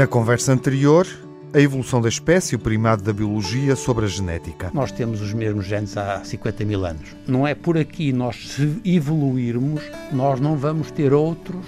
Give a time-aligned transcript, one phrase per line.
[0.00, 1.06] Na conversa anterior,
[1.52, 4.70] a evolução da espécie, o primado da biologia sobre a genética.
[4.72, 7.14] Nós temos os mesmos genes há 50 mil anos.
[7.28, 11.66] Não é por aqui nós se evoluirmos, nós não vamos ter outros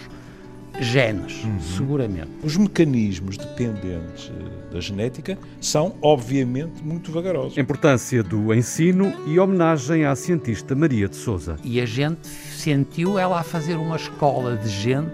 [0.80, 1.60] genes, uhum.
[1.60, 2.30] seguramente.
[2.42, 7.58] Os mecanismos dependentes eh, da genética são, obviamente, muito vagarosos.
[7.58, 11.58] Importância do ensino e homenagem à cientista Maria de Souza.
[11.62, 15.12] E a gente sentiu ela a fazer uma escola de gente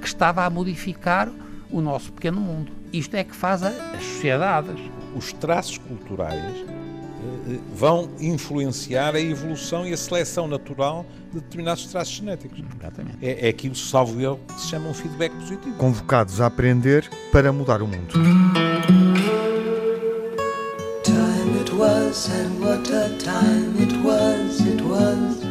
[0.00, 1.30] que estava a modificar
[1.70, 2.72] o nosso pequeno mundo.
[2.92, 4.80] Isto é que faz as sociedades.
[5.14, 11.86] Os traços culturais eh, eh, vão influenciar a evolução e a seleção natural de determinados
[11.86, 12.62] traços genéticos.
[12.78, 13.18] Exatamente.
[13.22, 15.76] É, é aquilo, salvo eu, que se chama um feedback positivo.
[15.76, 18.12] Convocados a aprender para mudar o mundo.
[21.02, 25.46] Time it was and what a time it was, it was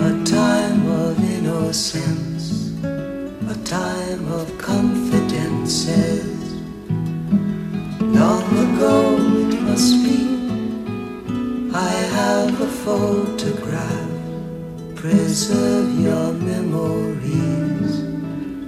[0.00, 2.29] A time of innocence,
[3.70, 6.26] time of confidences
[8.00, 9.14] Long ago
[9.46, 10.18] it must be.
[11.72, 14.10] I have a photograph.
[14.96, 17.92] Preserve your memories.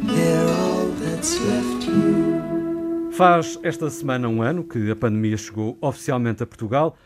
[0.07, 3.11] They're all that's left you.
[3.11, 6.97] Faz esta semana um ano que a pandemia chegou oficialmente a Portugal.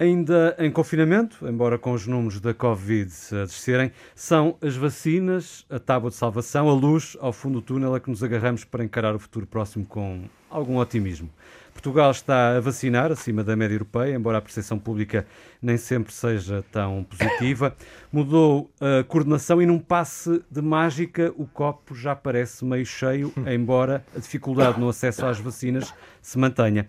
[0.00, 5.78] Ainda em confinamento, embora com os números da Covid a descerem, são as vacinas, a
[5.78, 9.14] tábua de salvação, a luz ao fundo do túnel a que nos agarramos para encarar
[9.14, 11.28] o futuro próximo com algum otimismo.
[11.74, 15.26] Portugal está a vacinar acima da média europeia, embora a percepção pública
[15.60, 17.76] nem sempre seja tão positiva.
[18.10, 24.02] Mudou a coordenação e num passe de mágica o copo já parece meio cheio, embora
[24.16, 25.92] a dificuldade no acesso às vacinas
[26.22, 26.88] se mantenha.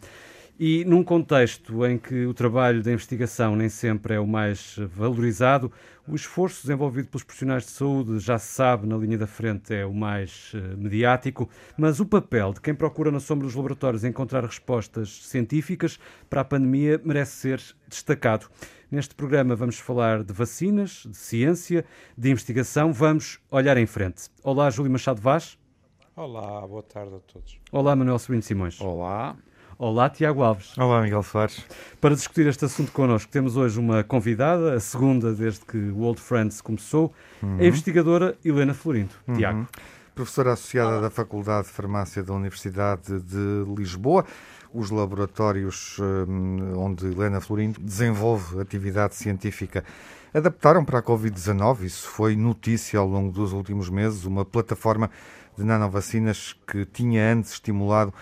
[0.64, 5.72] E num contexto em que o trabalho da investigação nem sempre é o mais valorizado,
[6.08, 9.84] o esforço desenvolvido pelos profissionais de saúde, já se sabe, na linha da frente é
[9.88, 14.46] o mais uh, mediático, mas o papel de quem procura na sombra dos laboratórios encontrar
[14.46, 15.98] respostas científicas
[16.30, 18.46] para a pandemia merece ser destacado.
[18.92, 21.84] Neste programa vamos falar de vacinas, de ciência,
[22.16, 22.94] de investigação.
[22.94, 24.30] Vamos olhar em frente.
[24.44, 25.58] Olá, Júlio Machado Vaz.
[26.16, 27.58] Olá, boa tarde a todos.
[27.72, 28.80] Olá, Manuel Sobrinho Simões.
[28.80, 29.36] Olá.
[29.84, 30.78] Olá, Tiago Alves.
[30.78, 31.66] Olá, Miguel Soares.
[32.00, 36.22] Para discutir este assunto connosco, temos hoje uma convidada, a segunda desde que o Old
[36.22, 37.12] Friends começou,
[37.42, 37.58] uhum.
[37.60, 39.10] a investigadora Helena Florindo.
[39.28, 39.34] Uhum.
[39.34, 39.68] Tiago.
[40.14, 41.02] Professora associada Olá.
[41.02, 44.24] da Faculdade de Farmácia da Universidade de Lisboa,
[44.72, 49.84] os laboratórios um, onde Helena Florindo desenvolve atividade científica
[50.32, 51.86] adaptaram para a Covid-19.
[51.86, 54.26] Isso foi notícia ao longo dos últimos meses.
[54.26, 55.10] Uma plataforma
[55.58, 58.14] de nanovacinas que tinha antes estimulado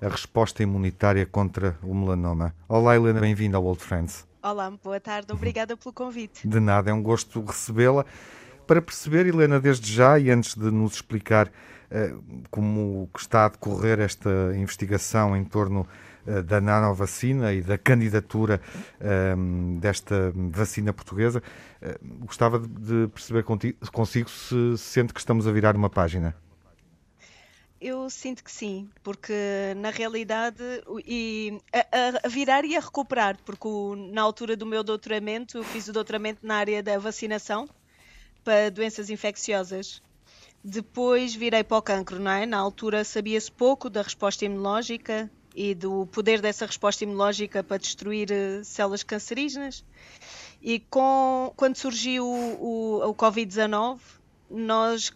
[0.00, 2.54] a resposta imunitária contra o melanoma.
[2.68, 4.26] Olá, Helena, bem-vinda ao Old Friends.
[4.42, 6.46] Olá, boa tarde, obrigada pelo convite.
[6.46, 8.04] De nada, é um gosto recebê-la.
[8.66, 14.00] Para perceber, Helena, desde já e antes de nos explicar uh, como está a decorrer
[14.00, 15.86] esta investigação em torno
[16.26, 18.60] uh, da nanovacina e da candidatura
[19.00, 21.42] uh, desta vacina portuguesa,
[22.20, 23.44] gostava de perceber
[23.92, 26.34] consigo se sente que estamos a virar uma página.
[27.88, 29.32] Eu sinto que sim, porque
[29.76, 30.60] na realidade
[31.06, 35.62] e a, a virar e a recuperar, porque o, na altura do meu doutoramento eu
[35.62, 37.68] fiz o doutoramento na área da vacinação
[38.42, 40.02] para doenças infecciosas.
[40.64, 42.44] Depois virei para o cancro, não é?
[42.44, 48.30] Na altura sabia-se pouco da resposta imunológica e do poder dessa resposta imunológica para destruir
[48.32, 49.84] uh, células cancerígenas.
[50.60, 54.00] E com, quando surgiu o, o, o Covid-19,
[54.50, 55.12] nós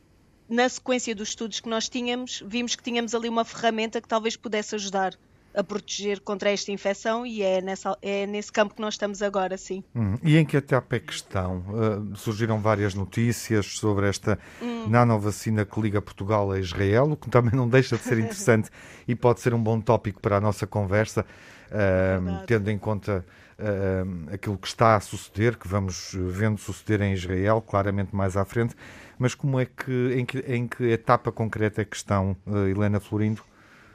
[0.51, 4.37] na sequência dos estudos que nós tínhamos, vimos que tínhamos ali uma ferramenta que talvez
[4.37, 5.17] pudesse ajudar
[5.55, 9.57] a proteger contra esta infecção e é, nessa, é nesse campo que nós estamos agora,
[9.57, 9.83] sim.
[9.95, 10.17] Hum.
[10.23, 11.65] E em que etapa é que estão?
[11.69, 14.89] Uh, surgiram várias notícias sobre esta hum.
[14.89, 18.71] nanovacina que liga Portugal a Israel, o que também não deixa de ser interessante
[19.09, 21.27] e pode ser um bom tópico para a nossa conversa,
[21.67, 23.25] uh, tendo em conta
[23.59, 28.45] uh, aquilo que está a suceder, que vamos vendo suceder em Israel, claramente mais à
[28.45, 28.77] frente.
[29.21, 33.43] Mas como é que, em que, em que etapa concreta é que estão, Helena Florindo?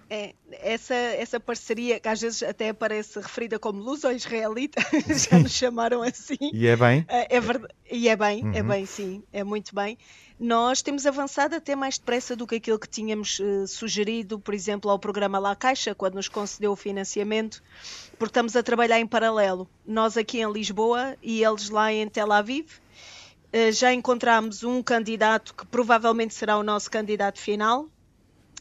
[0.07, 4.79] É, essa, essa parceria, que às vezes até aparece referida como luso-israelita,
[5.09, 6.37] já nos chamaram assim.
[6.53, 7.03] E é bem?
[7.07, 8.53] É, é verdade, e é bem, é uhum.
[8.53, 9.97] é bem, sim, é muito bem.
[10.39, 14.91] Nós temos avançado até mais depressa do que aquilo que tínhamos uh, sugerido, por exemplo,
[14.91, 17.63] ao programa La Caixa, quando nos concedeu o financiamento,
[18.19, 19.67] porque estamos a trabalhar em paralelo.
[19.87, 22.67] Nós aqui em Lisboa e eles lá em Tel Aviv.
[23.55, 27.87] Uh, já encontramos um candidato que provavelmente será o nosso candidato final,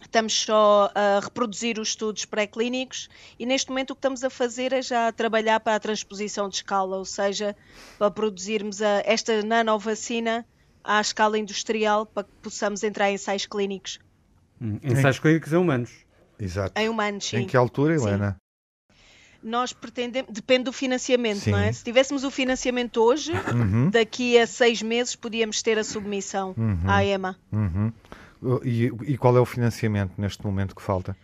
[0.05, 3.09] Estamos só a reproduzir os estudos pré-clínicos
[3.39, 6.57] e neste momento o que estamos a fazer é já trabalhar para a transposição de
[6.57, 7.57] escala, ou seja,
[7.99, 10.47] para produzirmos a, esta nanovacina
[10.83, 13.99] à escala industrial para que possamos entrar em ensaios clínicos.
[14.61, 15.91] Hum, ensaios clínicos em humanos.
[16.39, 16.79] Exato.
[16.79, 17.39] Em humanos, sim.
[17.39, 18.09] Em que altura, Sim.
[18.09, 18.37] Helena?
[19.45, 21.51] Nós pretendemos, depende do financiamento, Sim.
[21.51, 21.71] não é?
[21.71, 26.81] Se tivéssemos o financiamento hoje, Uhum, daqui a seis meses podíamos ter a submissão Uhum.
[26.89, 27.37] à EMA.
[27.53, 27.93] uhum.
[28.65, 31.17] E, e qual é o financiamento neste momento que falta?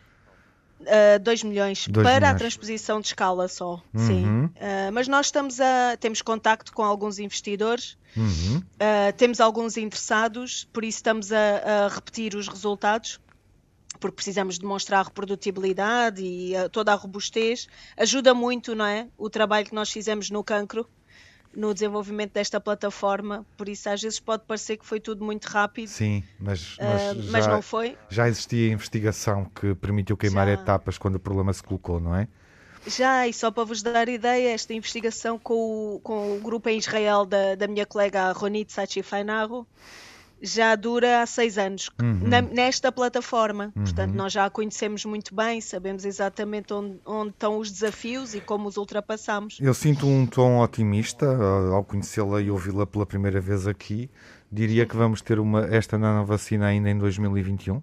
[1.23, 2.35] 2 milhões Dois para milhões.
[2.35, 4.25] a transposição de escala só, sim.
[4.25, 4.51] Uh,
[4.95, 10.97] mas nós estamos a temos contacto com alguns investidores, uh, temos alguns interessados, por isso
[10.97, 13.21] estamos a, a repetir os resultados,
[14.01, 17.69] porque precisamos demonstrar a reprodutibilidade e uh, toda a robustez.
[17.97, 19.07] Ajuda muito, não é?
[19.17, 20.89] O trabalho que nós fizemos no cancro,
[21.55, 25.89] no desenvolvimento desta plataforma, por isso às vezes pode parecer que foi tudo muito rápido,
[25.89, 27.99] Sim, mas, uh, mas, mas já, não foi.
[28.09, 30.55] já existia investigação que permitiu queimar Já.
[30.55, 32.27] etapas quando o problema se colocou, não é?
[32.87, 36.79] Já, e só para vos dar ideia, esta investigação com o, com o grupo em
[36.79, 39.67] Israel da, da minha colega Ronit Sachi Fainaro
[40.43, 42.21] já dura há seis anos Uhum.
[42.29, 43.73] na- nesta plataforma.
[43.75, 48.41] Portanto, nós já a conhecemos muito bem, sabemos exatamente onde, onde estão os desafios e
[48.41, 49.59] como os ultrapassamos.
[49.61, 51.27] Eu sinto um tom otimista
[51.73, 54.11] ao conhecê-la e ouvi-la pela primeira vez aqui.
[54.51, 57.83] Diria que vamos ter uma, esta nanovacina ainda em 2021.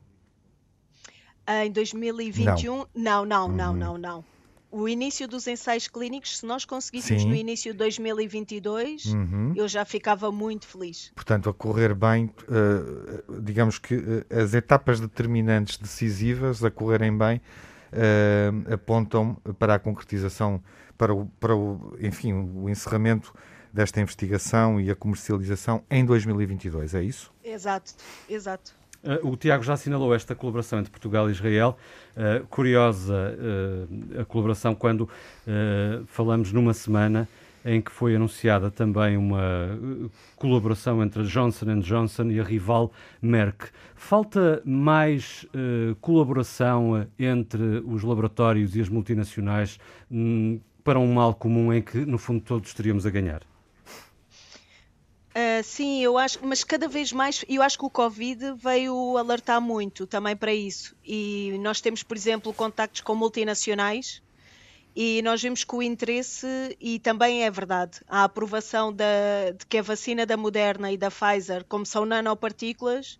[1.45, 4.25] Ah, Em 2021, não, não, não, não, não.
[4.69, 7.29] O início dos ensaios clínicos, se nós conseguíssemos Sim.
[7.29, 9.53] no início de 2022, Uhum.
[9.55, 11.11] eu já ficava muito feliz.
[11.15, 17.37] Portanto, a correr bem, uh, digamos que uh, as etapas determinantes decisivas a correrem bem
[17.93, 20.61] uh, apontam para a concretização,
[20.97, 23.33] para o, para o, enfim, o encerramento
[23.71, 27.31] desta investigação e a comercialização em 2022, é isso?
[27.43, 27.93] Exato,
[28.29, 28.75] exato.
[29.07, 31.77] Uh, o Tiago já assinalou esta colaboração entre Portugal e Israel.
[32.15, 37.27] Uh, curiosa uh, a colaboração quando uh, falamos numa semana
[37.63, 39.77] em que foi anunciada também uma
[40.37, 43.71] colaboração entre a Johnson Johnson e a rival Merck.
[43.93, 45.45] Falta mais
[45.99, 49.77] colaboração entre os laboratórios e as multinacionais
[50.09, 53.41] hum, para um mal comum em que, no fundo, todos teríamos a ganhar.
[55.37, 59.61] Uh, sim, eu acho, mas cada vez mais, eu acho que o Covid veio alertar
[59.61, 60.95] muito também para isso.
[61.05, 64.23] E nós temos, por exemplo, contactos com multinacionais
[64.95, 66.47] e nós vemos que o interesse,
[66.81, 71.11] e também é verdade, a aprovação da, de que a vacina da Moderna e da
[71.11, 73.19] Pfizer, como são nanopartículas,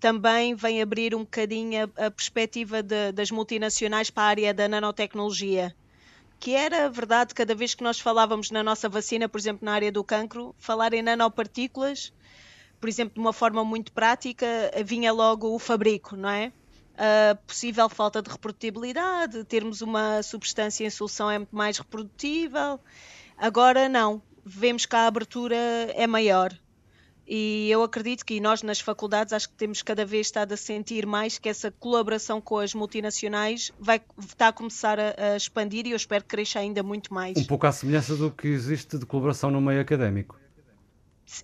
[0.00, 4.68] também vem abrir um bocadinho a, a perspectiva de- das multinacionais para a área da
[4.68, 5.74] nanotecnologia
[6.44, 9.90] que era verdade cada vez que nós falávamos na nossa vacina, por exemplo, na área
[9.90, 12.12] do cancro, falar em nanopartículas,
[12.78, 14.46] por exemplo, de uma forma muito prática,
[14.84, 16.52] vinha logo o fabrico, não é?
[16.98, 22.78] A possível falta de reprodutibilidade, termos uma substância em solução é muito mais reprodutível.
[23.38, 26.52] Agora não, vemos que a abertura é maior.
[27.26, 31.06] E eu acredito que nós nas faculdades acho que temos cada vez estado a sentir
[31.06, 35.92] mais que essa colaboração com as multinacionais vai está a começar a, a expandir e
[35.92, 37.36] eu espero que cresça ainda muito mais.
[37.38, 40.38] Um pouco à semelhança do que existe de colaboração no meio académico.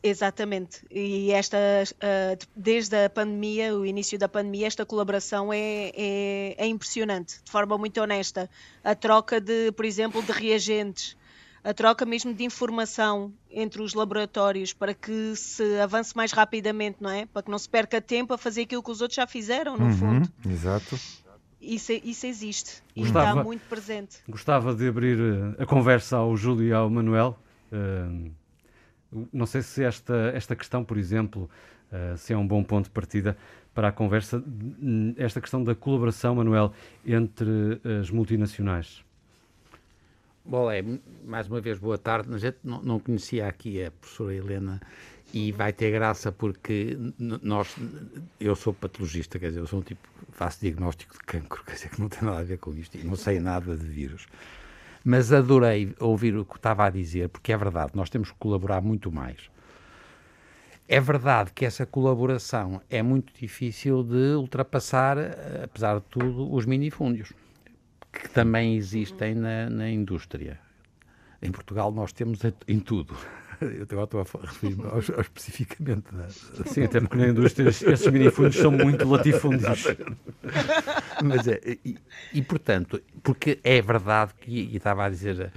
[0.03, 0.85] Exatamente.
[0.91, 1.59] E esta,
[2.55, 7.77] desde a pandemia, o início da pandemia, esta colaboração é, é, é impressionante, de forma
[7.79, 8.49] muito honesta.
[8.85, 11.17] A troca de, por exemplo, de reagentes,
[11.63, 17.11] a troca mesmo de informação entre os laboratórios para que se avance mais rapidamente, não
[17.11, 17.27] é?
[17.27, 19.85] Para que não se perca tempo a fazer aquilo que os outros já fizeram, no
[19.85, 20.29] Uhum, fundo.
[20.49, 20.99] exato.
[21.61, 24.17] Isso, isso existe e Gostava- está muito presente.
[24.27, 27.39] Gostava de abrir eh, a conversa ao Júlio e ao Manuel.
[27.71, 28.31] Eh,
[29.33, 31.51] não sei se esta, esta questão, por exemplo,
[31.93, 33.37] eh, se é um bom ponto de partida
[33.75, 36.73] para a conversa, hum, esta questão da colaboração, Manuel,
[37.05, 39.05] entre as multinacionais.
[40.45, 40.83] Bom, é,
[41.25, 42.33] mais uma vez, boa tarde.
[42.35, 44.81] A gente não, não conhecia aqui a professora Helena
[45.33, 47.77] e vai ter graça porque nós,
[48.41, 51.91] eu sou patologista, quer dizer, eu sou um tipo, faço diagnóstico de cancro, quer dizer,
[51.91, 54.27] que não tem nada a ver com isto e não sei nada de vírus.
[55.05, 58.81] Mas adorei ouvir o que estava a dizer, porque é verdade, nós temos que colaborar
[58.81, 59.51] muito mais.
[60.89, 66.67] É verdade que essa colaboração é muito difícil de ultrapassar, eh, apesar de tudo, os
[66.67, 67.33] minifúndios
[68.13, 70.59] que também existem na, na indústria.
[71.43, 73.17] Em Portugal nós temos em- tudo.
[73.61, 74.85] Eu agora estou a referir-me
[75.21, 76.29] especificamente da,
[76.65, 79.85] Sim, até porque na indústria esses- minifundos são muito latifúndios.
[81.23, 81.99] Mas é, e,
[82.33, 85.53] e, portanto, porque é verdade que, e estava a dizer,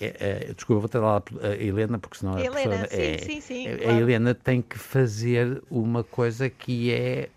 [0.00, 3.40] é, é, desculpa, vou ter lá a Helena, porque senão a Helena, sim, é, sim,
[3.40, 3.98] sim, a- A claro.
[3.98, 7.28] Helena tem que fazer uma coisa que é,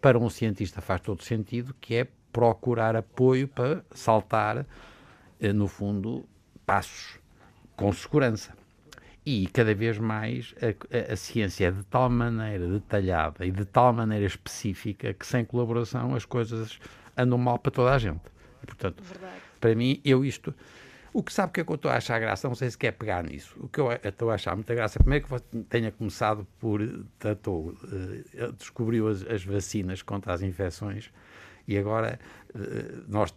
[0.00, 4.66] para um cientista faz todo sentido, que é procurar apoio para saltar,
[5.40, 6.24] eh, no fundo,
[6.64, 7.18] passos
[7.76, 8.52] com segurança.
[9.24, 13.64] e cada vez mais a, a, a, ciência é de tal maneira detalhada e de
[13.64, 16.78] tal maneira específica que sem colaboração as coisas
[17.16, 18.20] andam mal para toda a gente.
[18.62, 19.40] E, portanto, Verdade.
[19.60, 20.54] para mim, eu isto.
[21.12, 22.92] O que sabe que é que eu estou a achar graça, não sei se quer
[22.92, 23.56] pegar nisso.
[23.58, 26.80] O que eu estou a achar muita graça, primeiro que tenha começado por.
[27.18, 31.10] Tratou, uh, descobriu as, as, vacinas contra as infecções
[31.70, 32.18] e agora
[32.54, 33.34] uh, nós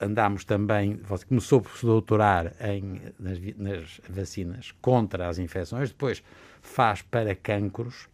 [0.00, 6.22] andámos também, começou por se doutorar em, nas, nas, vacinas contra as infecções, depois
[6.60, 8.08] faz para cancros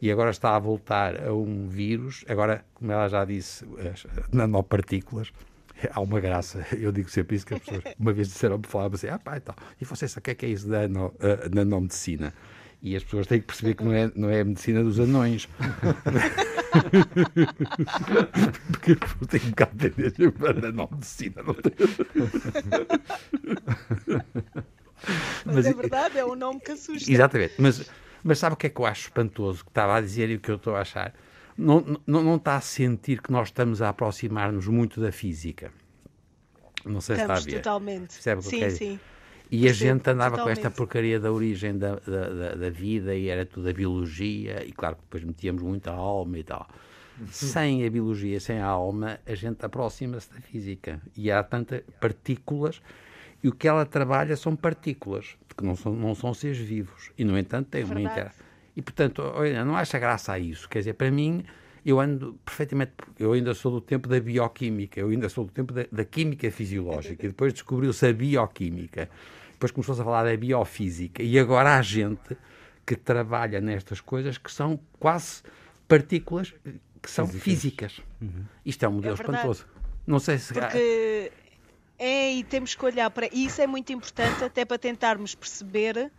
[0.00, 5.32] e agora está a voltar a um vírus, agora, como ela já disse, as nanopartículas,
[5.90, 9.08] há uma graça, eu digo sempre isso, que as pessoas uma vez disseram-me, falavam assim,
[9.08, 11.54] ah pá, então, e você sabe o que é, que é isso da nano, uh,
[11.54, 12.32] nanomedicina?
[12.82, 15.48] E as pessoas têm que perceber que não é, não é a medicina dos anões.
[18.70, 18.94] Porque
[19.28, 21.72] tem um bocado de tendência para não medicina, não tem.
[25.44, 27.10] Mas, mas, é verdade, é o nome que assusta.
[27.10, 27.54] Exatamente.
[27.58, 27.88] Mas,
[28.22, 29.64] mas sabe o que é que eu acho espantoso?
[29.64, 31.14] Que estava a dizer e o que eu estou a achar?
[31.56, 35.72] Não, não, não está a sentir que nós estamos a aproximar-nos muito da física.
[36.84, 37.62] Não sei estamos se está a ver.
[37.62, 38.12] totalmente.
[38.12, 39.00] Percebe sim, sim.
[39.50, 40.60] E a gente andava totalmente.
[40.60, 44.64] com esta porcaria da origem da, da, da, da, vida e era tudo a biologia,
[44.64, 46.68] e claro que depois metíamos muito a alma e tal.
[47.30, 51.00] Sem a biologia, sem a alma, a gente aproxima-se da física.
[51.16, 52.82] E há tantas partículas,
[53.42, 57.10] e o que ela trabalha são partículas, que não são, não são seres vivos.
[57.16, 58.44] E, no entanto, tem uma interação.
[58.76, 60.68] E, portanto, olha, não acha graça a isso.
[60.68, 61.44] Quer dizer, para mim,
[61.86, 62.92] eu ando perfeitamente.
[63.18, 66.50] Eu ainda sou do tempo da bioquímica, eu ainda sou do tempo da, da química
[66.50, 69.08] fisiológica, e depois descobriu-se a bioquímica,
[69.52, 72.36] depois começou-se a falar da biofísica, e agora há gente
[72.84, 75.42] que trabalha nestas coisas que são quase
[75.86, 76.52] partículas
[77.00, 77.92] que são físicas.
[77.92, 78.02] físicas.
[78.20, 78.44] Uhum.
[78.64, 79.66] Isto é um modelo é espantoso.
[80.06, 80.52] Não sei se.
[80.52, 81.30] Porque
[81.98, 83.28] é, e temos que olhar para.
[83.32, 86.10] E isso é muito importante, até para tentarmos perceber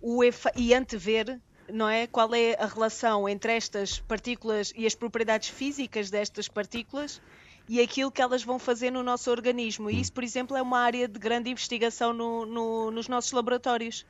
[0.00, 0.48] o efe...
[0.56, 1.40] e antever
[1.72, 2.06] não é?
[2.06, 7.20] Qual é a relação entre estas partículas e as propriedades físicas destas partículas
[7.68, 9.90] e aquilo que elas vão fazer no nosso organismo.
[9.90, 14.04] E isso, por exemplo, é uma área de grande investigação no, no, nos nossos laboratórios.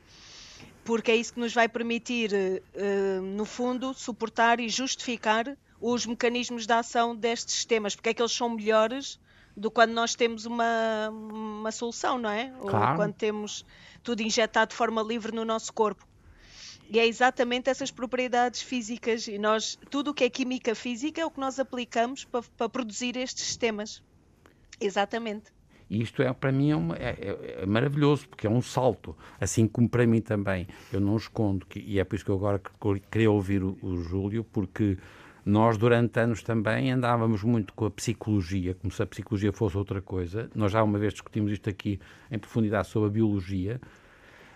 [0.84, 6.66] Porque é isso que nos vai permitir, uh, no fundo, suportar e justificar os mecanismos
[6.66, 9.18] de ação destes sistemas, porque é que eles são melhores
[9.56, 12.52] do que quando nós temos uma, uma solução, não é?
[12.60, 12.90] Claro.
[12.90, 13.64] Ou quando temos
[14.02, 16.06] tudo injetado de forma livre no nosso corpo.
[16.92, 21.24] E é exatamente essas propriedades físicas e nós tudo o que é química física é
[21.24, 24.02] o que nós aplicamos para, para produzir estes sistemas.
[24.78, 25.50] Exatamente.
[25.88, 29.16] E isto é, para mim, é, uma, é, é, é, maravilhoso, porque é um salto,
[29.40, 30.66] assim como para mim também.
[30.92, 32.60] Eu não escondo, que, e é por isso que eu agora
[33.10, 34.98] queria ouvir o, o Júlio, porque
[35.46, 40.02] nós, durante anos também, andávamos muito com a psicologia, como se a psicologia fosse outra
[40.02, 40.50] coisa.
[40.54, 41.98] Nós já uma vez discutimos isto aqui
[42.30, 43.80] em profundidade sobre a biologia,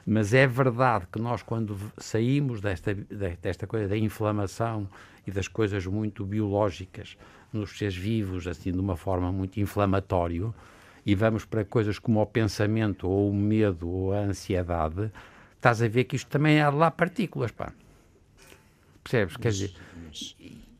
[0.06, 4.88] mas é verdade que nós, quando saímos desta, desta coisa da inflamação
[5.26, 7.18] e das coisas muito biológicas
[7.52, 10.54] nos seres vivos, assim, de uma forma muito inflamatória,
[11.04, 15.10] e vamos para coisas como o pensamento, ou o medo, ou a ansiedade,
[15.56, 17.72] estás a ver que isto também é lá partículas, pá.
[19.02, 19.34] Percebes?
[19.34, 19.74] Mas, Quer dizer.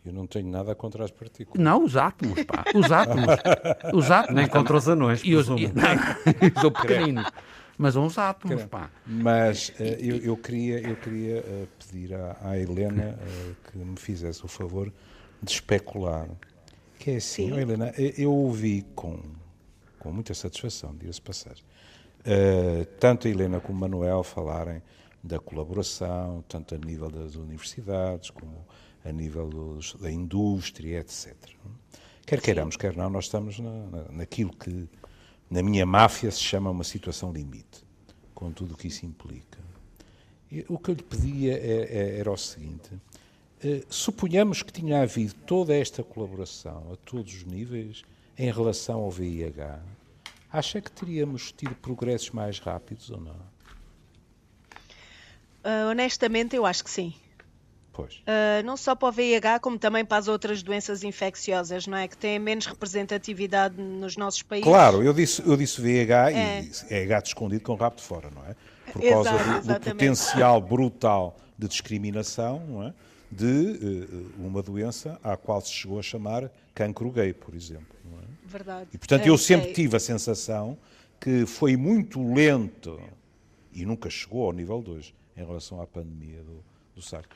[0.04, 1.62] eu não tenho nada contra as partículas.
[1.62, 2.64] Não, os átomos, pá.
[2.74, 3.26] Os átomos.
[3.92, 4.36] Os átomos.
[4.36, 5.20] Nem contra os anões.
[5.24, 7.28] E os, e, não, são pequeninos
[7.78, 8.90] mas uns átomos, pá.
[9.06, 13.98] Mas uh, eu, eu, queria, eu queria uh, pedir à, à Helena uh, que me
[13.98, 14.92] fizesse o favor
[15.42, 16.28] de especular.
[16.98, 19.20] Que é assim, oh, Helena, eu ouvi com,
[19.98, 21.54] com muita satisfação, diga-se passar,
[22.98, 24.82] tanto a Helena como o Manuel falarem
[25.22, 28.66] da colaboração, tanto a nível das universidades como
[29.04, 31.34] a nível dos, da indústria, etc.
[32.24, 34.88] Quer queiramos, quer não, nós estamos na, na, naquilo que
[35.50, 37.84] na minha máfia se chama uma situação limite,
[38.34, 39.58] com tudo o que isso implica.
[40.68, 42.90] O que eu lhe pedia é, é, era o seguinte:
[43.62, 48.02] eh, suponhamos que tinha havido toda esta colaboração a todos os níveis
[48.38, 49.80] em relação ao VIH,
[50.52, 53.56] acha que teríamos tido progressos mais rápidos ou não?
[55.64, 57.14] Uh, honestamente, eu acho que sim.
[58.02, 62.06] Uh, não só para o VIH, como também para as outras doenças infecciosas, não é?
[62.08, 64.68] Que têm menos representatividade nos nossos países.
[64.68, 66.62] Claro, eu disse, eu disse VIH é.
[66.62, 68.54] e é gato escondido com rabo de fora, não é?
[68.92, 72.94] Por causa Exato, do, do, potencial brutal de discriminação, não é?
[73.30, 77.96] De uh, uma doença à qual se chegou a chamar cancro gay, por exemplo.
[78.04, 78.22] Não é?
[78.46, 78.88] Verdade.
[78.92, 80.78] E portanto eu sempre tive a sensação
[81.20, 83.00] que foi muito lento
[83.72, 87.26] e nunca chegou ao nível de hoje em relação à pandemia do, do SARS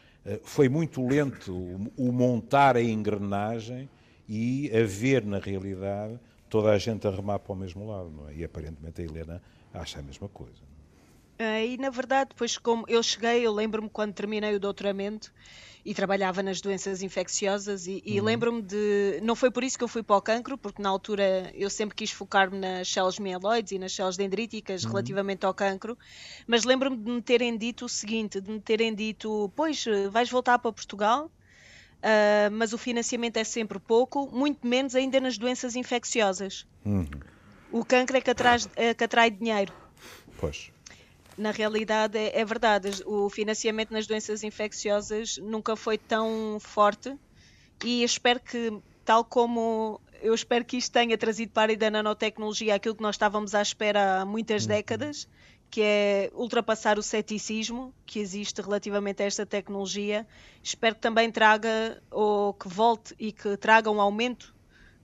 [0.42, 1.54] foi muito lento
[1.96, 3.88] o montar a engrenagem
[4.28, 8.28] e a ver na realidade toda a gente a remar para o mesmo lado, não
[8.28, 8.34] é?
[8.34, 10.69] E aparentemente a Helena acha a mesma coisa.
[11.40, 15.32] Uh, e na verdade, depois como eu cheguei, eu lembro-me quando terminei o doutoramento
[15.82, 18.26] e trabalhava nas doenças infecciosas e, e uhum.
[18.26, 21.50] lembro-me de, não foi por isso que eu fui para o cancro, porque na altura
[21.54, 24.90] eu sempre quis focar-me nas células mieloides e nas células dendríticas uhum.
[24.90, 25.96] relativamente ao cancro,
[26.46, 30.58] mas lembro-me de me terem dito o seguinte, de me terem dito, pois, vais voltar
[30.58, 36.66] para Portugal, uh, mas o financiamento é sempre pouco, muito menos ainda nas doenças infecciosas.
[36.84, 37.08] Uhum.
[37.72, 39.72] O cancro é que, atrai, é que atrai dinheiro.
[40.38, 40.70] Pois
[41.40, 47.16] na realidade é, é, verdade, o financiamento nas doenças infecciosas nunca foi tão forte
[47.82, 51.90] e espero que, tal como eu espero que isto tenha trazido para a área da
[51.90, 54.68] nanotecnologia aquilo que nós estávamos à espera há muitas uhum.
[54.68, 55.26] décadas,
[55.70, 60.26] que é ultrapassar o ceticismo que existe relativamente a esta tecnologia.
[60.62, 64.54] Espero que também traga, ou que volte e que traga um aumento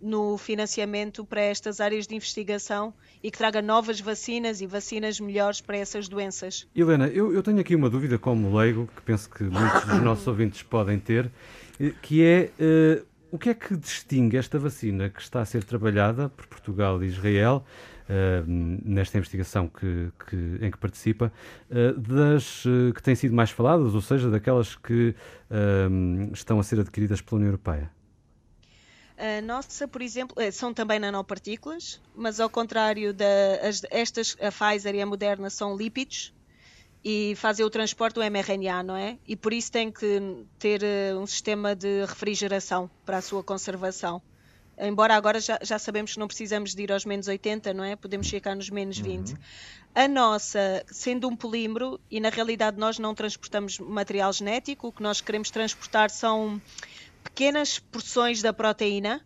[0.00, 5.60] no financiamento para estas áreas de investigação e que traga novas vacinas e vacinas melhores
[5.60, 6.68] para essas doenças.
[6.74, 10.26] Helena, eu, eu tenho aqui uma dúvida como leigo, que penso que muitos dos nossos
[10.26, 11.30] ouvintes podem ter,
[11.80, 15.64] eh, que é uh, o que é que distingue esta vacina que está a ser
[15.64, 17.64] trabalhada por Portugal e Israel
[18.08, 18.44] Uh,
[18.84, 21.32] nesta investigação que, que, em que participa,
[21.68, 25.12] uh, das uh, que têm sido mais faladas, ou seja, daquelas que
[26.32, 27.90] estão a ser adquiridas pela União Europeia?
[29.16, 33.24] A nossa, por exemplo, eh, são também nanopartículas, mas ao contrário da
[33.62, 36.34] as, estas, a Pfizer e a Moderna são lípidos
[37.02, 39.16] e fazem o transporte do mRNA, não é?
[39.26, 44.20] E por isso tem que ter uh, um sistema de refrigeração para a sua conservação.
[44.78, 47.96] Embora agora já, já, sabemos que não precisamos de ir aos menos 80, não é?
[47.96, 49.30] Podemos chegar nos menos 20.
[49.30, 49.38] Uhum.
[49.94, 55.02] A nossa, sendo um polímero, e na realidade nós não transportamos material genético, o que
[55.02, 56.60] nós queremos transportar são
[57.26, 59.20] pequenas porções da proteína,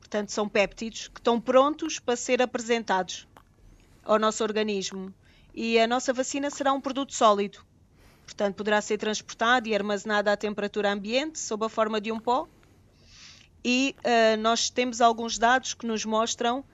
[0.00, 3.28] portanto são péptidos, que estão prontos para ser apresentados
[4.04, 5.14] ao nosso organismo.
[5.54, 7.64] E a nossa vacina será um produto sólido,
[8.24, 12.48] portanto poderá ser transportado e armazenado à temperatura ambiente, sob a forma de um pó.
[13.64, 16.64] E uh, nós temos alguns dados que nos mostram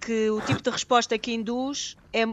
[0.00, 2.24] que o tipo de resposta que induz é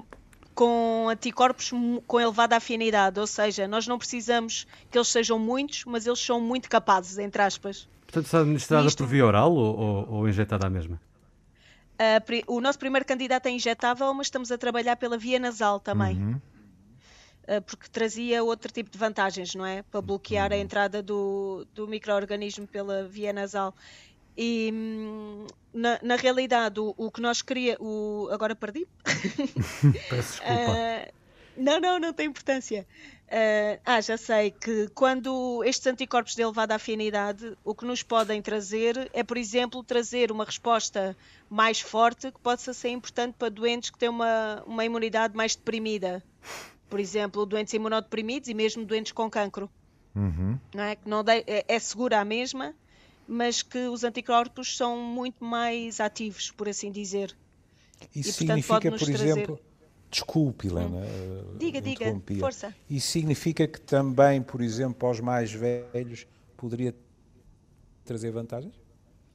[0.54, 1.72] com anticorpos
[2.08, 6.39] com elevada afinidade, ou seja, nós não precisamos que eles sejam muitos, mas eles são
[6.39, 7.88] muito capazes, entre aspas.
[8.06, 9.04] Portanto, está administrada Isto...
[9.04, 11.00] por via oral ou, ou, ou injetada à mesma?
[11.94, 16.18] Uh, o nosso primeiro candidato é injetável, mas estamos a trabalhar pela via nasal também.
[16.18, 16.42] Uhum.
[17.44, 19.84] Uh, porque trazia outro tipo de vantagens, não é?
[19.84, 20.58] Para bloquear uhum.
[20.58, 23.74] a entrada do, do microorganismo pela via nasal.
[24.38, 28.88] E hum, na, na realidade, o, o, que nós queria, o agora perdi.
[30.10, 30.72] Peço desculpa.
[30.72, 31.13] Uh,
[31.58, 32.88] não, não, não tem importância.
[33.28, 38.41] Uh, ah, já sei que quando estes anticorpos de elevada afinidade, o que nos podem
[38.41, 41.17] trazer é, por exemplo, trazer uma resposta
[41.50, 46.24] mais forte que possa ser importante para doentes que têm uma, uma imunidade mais deprimida.
[46.89, 49.69] Por exemplo, doentes imunodeprimidos e mesmo doentes com cancro.
[50.15, 50.60] Uhum.
[50.74, 50.96] Não é?
[50.96, 52.76] Que não de, é, é segura a mesma,
[53.27, 57.36] mas que os anticorpos são muito mais ativos, por assim dizer.
[58.15, 59.27] Isso e, portanto, significa, por trazer...
[59.27, 59.59] exemplo,
[60.09, 60.97] desculpe, Helena.
[60.97, 61.57] Hum.
[61.57, 62.75] Diga, diga, força.
[62.89, 66.95] Isso significa que também, por exemplo, aos mais velhos poderia
[68.05, 68.73] trazer vantagens?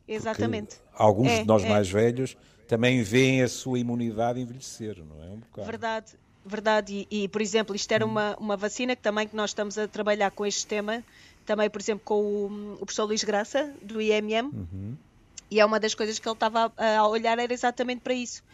[0.06, 0.76] Exatamente.
[0.76, 1.68] Porque alguns é, de nós é.
[1.68, 5.30] mais velhos também veem a sua imunidade envelhecer, não é?
[5.30, 5.66] Um bocado.
[5.66, 6.12] Verdade,
[6.44, 7.06] verdade.
[7.10, 8.10] E, e por exemplo, isto era hum.
[8.10, 11.02] uma, uma vacina que também que nós estamos a trabalhar com este tema
[11.48, 14.94] também, por exemplo, com o, o professor Luís Graça, do IMM, uhum.
[15.50, 18.44] e é uma das coisas que ele estava a, a, olhar era exatamente para isso.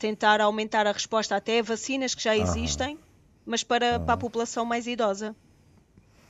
[0.00, 2.98] Tentar aumentar a resposta até a vacinas que já existem,
[3.46, 5.36] mas para, para a população mais idosa.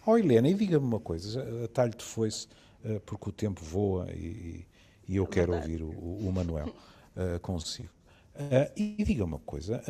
[0.05, 2.47] Oh, Helena, e diga-me uma coisa, a talho de foice,
[2.85, 4.67] uh, porque o tempo voa e,
[5.09, 7.89] e eu é quero ouvir o, o Manuel uh, consigo.
[8.35, 9.83] Uh, e diga-me uma coisa,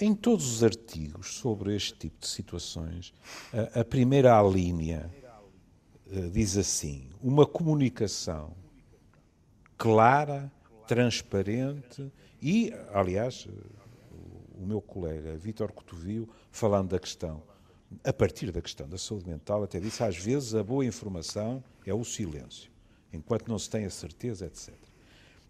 [0.00, 3.12] em todos os artigos sobre este tipo de situações,
[3.74, 5.23] a, primeira linha eh,
[6.32, 8.54] diz assim: uma comunicação
[9.76, 10.50] clara,
[10.86, 13.52] transparente e, aliás, eh,
[14.54, 17.42] o meu colega Vítor Cotovio, falando da questão,
[18.02, 21.94] a partir da questão da saúde mental, até disse: às vezes a boa informação é
[21.94, 22.70] o silêncio,
[23.12, 24.74] enquanto não se tem a certeza, etc.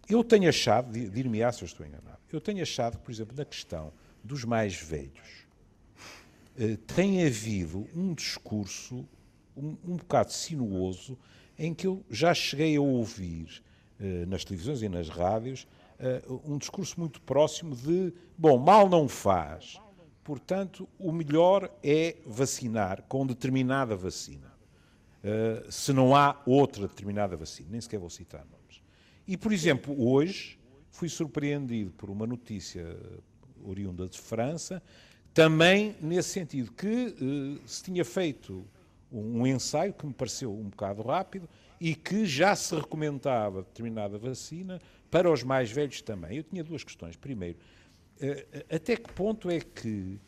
[0.08, 3.44] Eu tenho achado, dir-me-á se eu estou enganado, eu tenho achado que, por exemplo, na
[3.44, 5.46] questão dos mais velhos,
[6.56, 9.06] eh, tem havido um discurso
[9.56, 11.18] um, um bocado sinuoso
[11.58, 13.62] em que eu já cheguei a ouvir
[14.00, 15.66] uh, nas televisões e nas rádios
[16.28, 19.80] uh, um discurso muito próximo de, bom, mal não faz,
[20.22, 24.52] portanto, o melhor é vacinar com determinada vacina.
[25.22, 28.82] Uh, se não há outra determinada vacina, nem sequer vou citar nomes.
[29.26, 30.58] E, por exemplo, hoje
[30.90, 32.84] fui surpreendido por uma notícia
[33.64, 34.82] oriunda de França
[35.32, 38.64] também nesse sentido que se tinha feito
[39.20, 41.48] um ensaio que me pareceu um bocado rápido
[41.80, 46.38] e que já se recomendava determinada vacina para os mais velhos também.
[46.38, 47.16] Eu tinha duas questões.
[47.16, 47.58] Primeiro,
[48.16, 50.18] uh, até que ponto é que,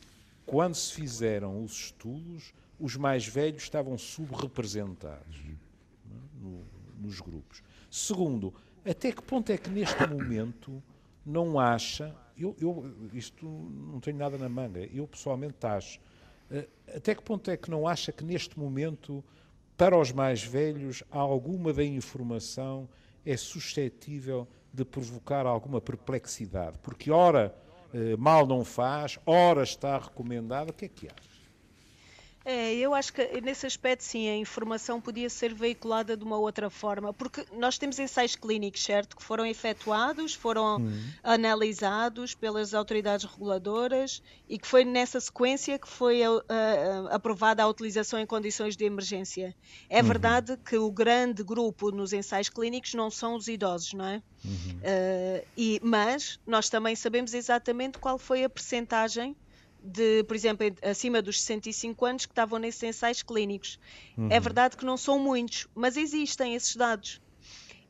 [0.45, 5.37] quando se fizeram os estudos, os mais velhos estavam subrepresentados
[6.39, 6.63] no,
[6.99, 7.61] nos grupos?
[7.89, 8.53] Segundo,
[8.85, 10.81] até que ponto é que neste momento
[11.25, 16.01] não acha, eu, eu, isto não tenho nada na manga, eu pessoalmente acho, eh,
[16.95, 19.23] até que ponto é que não acha que neste momento,
[19.75, 22.87] para os mais velhos, alguma da informação
[23.25, 26.77] é suscetível de provocar alguma perplexidade?
[26.79, 27.53] Porque ora
[27.93, 31.36] eh, mal não faz, ora está recomendado, o que é que acha?
[32.49, 36.69] É, eu acho que nesse aspecto sim, a informação podia ser veiculada de uma outra
[36.69, 41.09] forma, porque nós temos ensaios clínicos, certo, que foram efetuados, foram hum.
[41.21, 46.41] analisados pelas autoridades reguladoras e que foi nessa sequência que foi uh,
[47.11, 49.53] aprovada a utilização em condições de emergência.
[49.89, 50.07] É uhum.
[50.07, 54.23] verdade que o grande grupo nos ensaios clínicos não são os idosos, não é?
[54.45, 54.77] Uhum.
[54.77, 59.35] Uh, e, mas nós também sabemos exatamente qual foi a percentagem
[59.81, 63.79] de, por exemplo, acima dos 65 anos que estavam nesses ensaios clínicos.
[64.17, 64.27] É uhum.
[64.31, 67.21] É verdade que não são muitos, mas existem esses dados.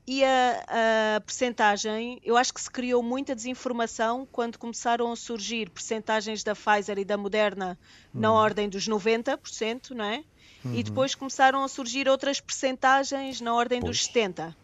[0.05, 5.69] E a, a percentagem, eu acho que se criou muita desinformação quando começaram a surgir
[5.69, 7.77] percentagens da Pfizer e da Moderna
[8.13, 8.21] uhum.
[8.21, 10.23] na ordem dos 90%, não é?
[10.63, 10.75] Uhum.
[10.75, 13.97] E depois começaram a surgir outras percentagens na ordem pois.
[13.97, 14.55] dos 70%.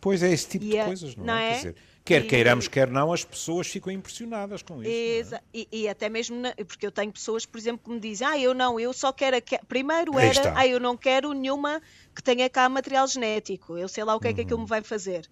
[0.00, 1.46] Pois é, esse tipo e de a, coisas, não, não é?
[1.46, 1.50] é?
[1.50, 5.34] Quer dizer, Quer e, queiramos, quer não, as pessoas ficam impressionadas com isso.
[5.34, 5.40] É?
[5.52, 8.38] E, e, até mesmo, na, porque eu tenho pessoas, por exemplo, que me dizem: Ah,
[8.38, 9.36] eu não, eu só quero.
[9.66, 11.82] Primeiro era, ah, eu não quero nenhuma
[12.14, 14.62] que tenha cá material genético, eu sei lá o que é que aquilo uhum.
[14.62, 15.28] me vai fazer.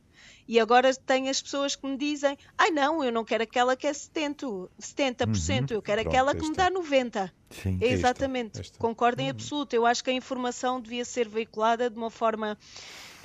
[0.48, 3.76] E agora tem as pessoas que me dizem: Ai, ah, não, eu não quero aquela
[3.76, 5.76] que é 70%, 70% uhum.
[5.76, 7.30] eu quero Pronto, aquela que me dá 90%.
[7.50, 7.78] Sim.
[7.80, 8.78] Exatamente, esta, esta.
[8.78, 9.30] concordo em uhum.
[9.30, 9.74] absoluto.
[9.74, 12.58] Eu acho que a informação devia ser veiculada de uma forma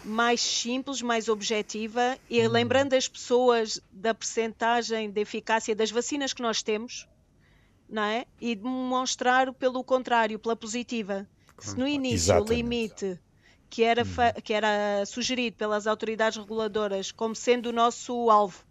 [0.04, 2.52] mais simples, mais objetiva e hum.
[2.52, 7.08] lembrando as pessoas da percentagem de eficácia das vacinas que nós temos,
[7.88, 8.26] não é?
[8.40, 11.28] E demonstrar pelo contrário, pela positiva.
[11.58, 12.52] Se no início Exatamente.
[12.52, 13.20] o limite
[13.70, 14.42] que era, hum.
[14.44, 18.66] que era sugerido pelas autoridades reguladoras como sendo o nosso alvo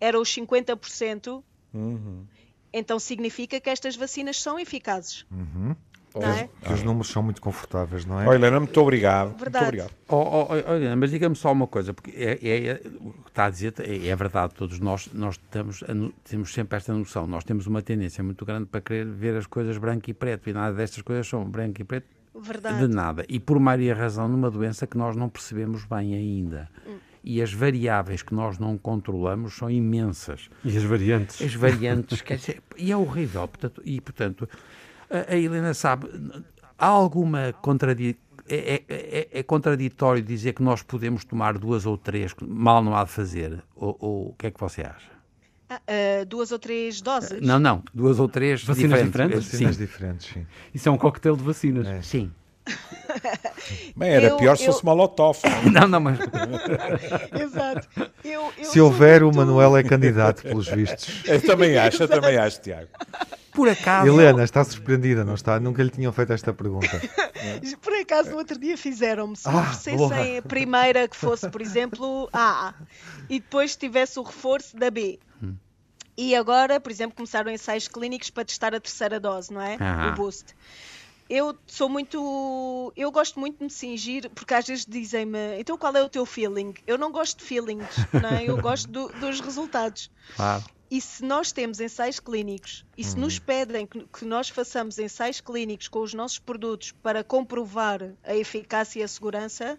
[0.00, 2.26] era os 50%, uhum.
[2.72, 5.26] então significa que estas vacinas são eficazes.
[5.30, 5.76] Uhum.
[6.14, 6.48] É?
[6.66, 8.26] Que os números são muito confortáveis, não é?
[8.26, 9.36] Olha, Helena, muito obrigado.
[9.38, 9.64] Verdade.
[9.64, 9.94] Muito obrigado.
[10.08, 13.44] Oh, oh, oh, mas diga-me só uma coisa, porque é, é, é, o que está
[13.44, 15.84] a dizer é, é, verdade, todos nós, nós temos,
[16.24, 19.78] temos sempre esta noção, nós temos uma tendência muito grande para querer ver as coisas
[19.78, 22.78] branco e preto, e nada destas coisas são branco e preto, verdade.
[22.78, 23.24] de nada.
[23.28, 26.68] E por maioria razão numa doença que nós não percebemos bem ainda.
[26.86, 26.96] Hum.
[27.22, 30.48] E as variáveis que nós não controlamos são imensas.
[30.64, 31.42] E as variantes?
[31.42, 33.46] As variantes, quer dizer, e é horrível.
[33.46, 34.48] Portanto, e, portanto,
[35.10, 36.08] a, Helena sabe,
[36.78, 38.20] há alguma contradição?
[38.48, 42.96] É, é, é, é, contraditório dizer que nós podemos tomar duas ou três, mal não
[42.96, 43.62] há de fazer?
[43.76, 45.10] Ou, ou o que é que você acha?
[45.68, 47.40] Ah, uh, duas ou três doses?
[47.40, 49.12] Não, não, duas ou três vacinas diferentes.
[49.12, 49.52] diferentes?
[49.52, 49.84] Vacinas sim.
[49.84, 50.46] diferentes, sim.
[50.74, 51.86] Isso é um coquetel de vacinas.
[51.86, 52.02] É.
[52.02, 52.32] Sim.
[53.96, 54.72] Bem, era eu, pior se eu...
[54.72, 55.38] fosse Molotov.
[55.72, 56.18] não, não, mas.
[57.40, 57.88] Exato.
[58.24, 59.34] Eu, eu se houver, muito...
[59.34, 61.22] o Manuel é candidato, pelos vistos.
[61.24, 62.88] Eu também acho, eu também acho, Tiago.
[63.52, 64.08] Por acaso.
[64.08, 65.58] Helena está surpreendida, não está?
[65.58, 66.88] Nunca lhe tinham feito esta pergunta.
[67.80, 69.36] Por acaso, no outro dia fizeram-me.
[69.36, 72.74] Se ah, oferecessem a primeira que fosse, por exemplo, A
[73.28, 75.18] e depois tivesse o reforço da B.
[75.42, 75.54] Hum.
[76.16, 79.76] E agora, por exemplo, começaram ensaios clínicos para testar a terceira dose, não é?
[79.80, 80.12] Ah.
[80.12, 80.54] O boost
[81.30, 82.92] eu sou muito.
[82.96, 86.26] Eu gosto muito de me cingir, porque às vezes dizem-me, então qual é o teu
[86.26, 86.74] feeling?
[86.84, 88.44] Eu não gosto de feelings, não é?
[88.44, 90.10] eu gosto do, dos resultados.
[90.34, 90.64] Claro.
[90.90, 93.44] E se nós temos ensaios clínicos e se nos uhum.
[93.46, 98.98] pedem que, que, nós façamos ensaios clínicos com os nossos produtos para comprovar a eficácia
[98.98, 99.78] e a segurança,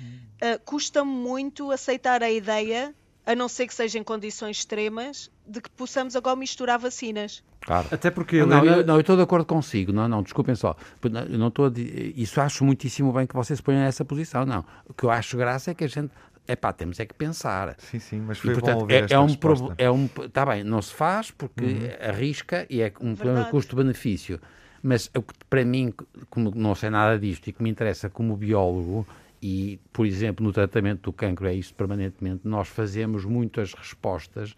[0.00, 2.94] uh, custa muito aceitar a ideia,
[3.26, 7.42] a não ser que seja em condições extremas, de que possamos agora misturar vacinas.
[7.60, 7.88] Claro.
[7.90, 8.56] Até porque Helena...
[8.56, 9.92] não, eu, não, eu estou de acordo consigo.
[9.92, 10.76] Não, não, desculpem só.
[11.02, 11.72] Eu não estou
[12.14, 14.46] Isso acho muitíssimo bem que vocês ponham essa posição.
[14.46, 14.64] Não.
[14.88, 16.12] O que eu acho graça é que a gente
[16.46, 17.76] é pá, temos é que pensar.
[17.78, 19.74] Sim, sim, mas foi e, portanto, bom ouvir é, esta é um resposta.
[19.78, 22.08] é um Está bem, não se faz porque uhum.
[22.10, 24.40] arrisca e é um problema de custo-benefício.
[24.82, 25.10] Mas
[25.48, 25.94] para mim,
[26.28, 29.06] como não sei nada disto e que me interessa como biólogo,
[29.40, 34.54] e, por exemplo, no tratamento do cancro é isso permanentemente, nós fazemos muitas respostas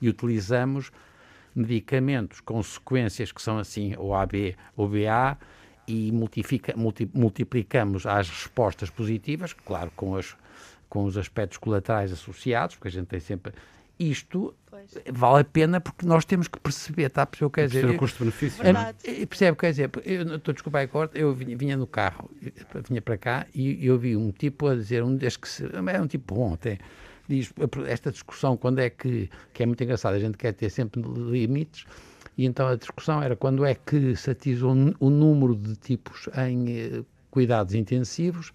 [0.00, 0.90] e utilizamos
[1.54, 5.38] medicamentos com sequências que são assim, ou AB ou BA,
[5.86, 6.42] e multi,
[7.12, 10.34] multiplicamos as respostas positivas, claro, com as
[10.92, 13.54] com os aspectos colaterais associados, porque a gente tem sempre.
[13.98, 14.54] isto
[15.10, 17.86] vale a pena porque nós temos que perceber, está a perceber o que quer dizer?
[17.86, 18.62] o custo-benefício.
[18.62, 22.30] É, percebe, quer dizer, eu estou desculpa aí corte, eu vinha, vinha, no carro,
[22.86, 25.98] vinha para cá e eu vi um tipo a dizer, um desde que se, é
[25.98, 26.76] um tipo bom até,
[27.26, 27.50] diz
[27.88, 31.86] esta discussão quando é que, que é muito engraçado, a gente quer ter sempre limites,
[32.36, 36.28] e então a discussão era quando é que se atinge o, o número de tipos
[36.36, 38.52] em eh, cuidados intensivos,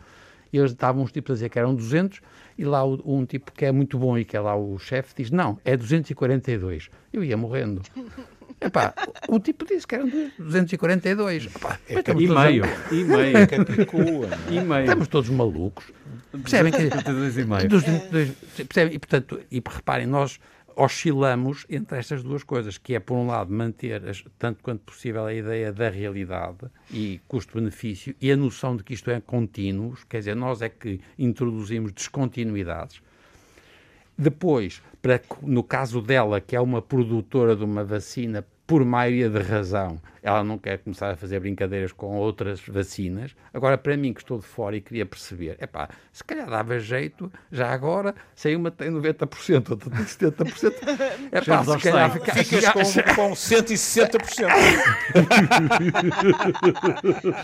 [0.58, 2.20] e eles estavam uns tipos a dizer que eram 200,
[2.58, 5.32] e lá um tipo que é muito bom e que é lá o chefe diz,
[5.32, 6.90] não, é 242.
[7.14, 7.82] Eu ia morrendo.
[8.60, 8.92] Epá,
[9.28, 11.46] o tipo disse que eram 242.
[11.46, 12.94] Epá, é que, e, meio, a...
[12.94, 13.48] e meio.
[13.48, 14.82] Capicua, e meio.
[14.82, 15.86] Estamos todos malucos.
[16.32, 16.72] Percebem?
[16.72, 17.70] Que, 202 e meio.
[17.70, 18.32] 202,
[18.68, 18.96] percebem?
[18.96, 20.40] E, portanto, e reparem, nós
[20.78, 24.02] oscilamos entre estas duas coisas, que é, por um lado, manter,
[24.38, 29.10] tanto quanto possível, a ideia da realidade e custo-benefício e a noção de que isto
[29.10, 33.02] é contínuo, quer dizer, nós é que introduzimos descontinuidades.
[34.16, 39.40] Depois, para, no caso dela, que é uma produtora de uma vacina por maioria de
[39.40, 43.34] razão, ela não quer começar a fazer brincadeiras com outras vacinas.
[43.54, 46.78] Agora, para mim, que estou de fora e queria perceber, é pá, se calhar dava
[46.78, 50.74] jeito, já agora, se uma tem 90%, outra tem 70%,
[51.32, 52.82] é pá, se calhar fica, ficas com,
[53.16, 54.48] com 160%.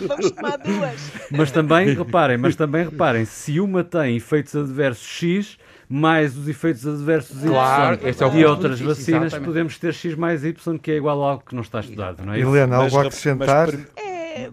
[0.06, 1.12] Vamos tomar duas.
[1.30, 5.58] Mas também, reparem, mas também reparem, se uma tem efeitos adversos X,
[5.88, 9.44] mais os efeitos adversos claro, Y é e outras vacinas, exatamente.
[9.44, 12.32] podemos ter X mais Y, que é igual a algo que não está estudado, não
[12.32, 12.40] é?
[12.40, 13.68] Helena, algo a acrescentar?
[13.96, 14.50] É,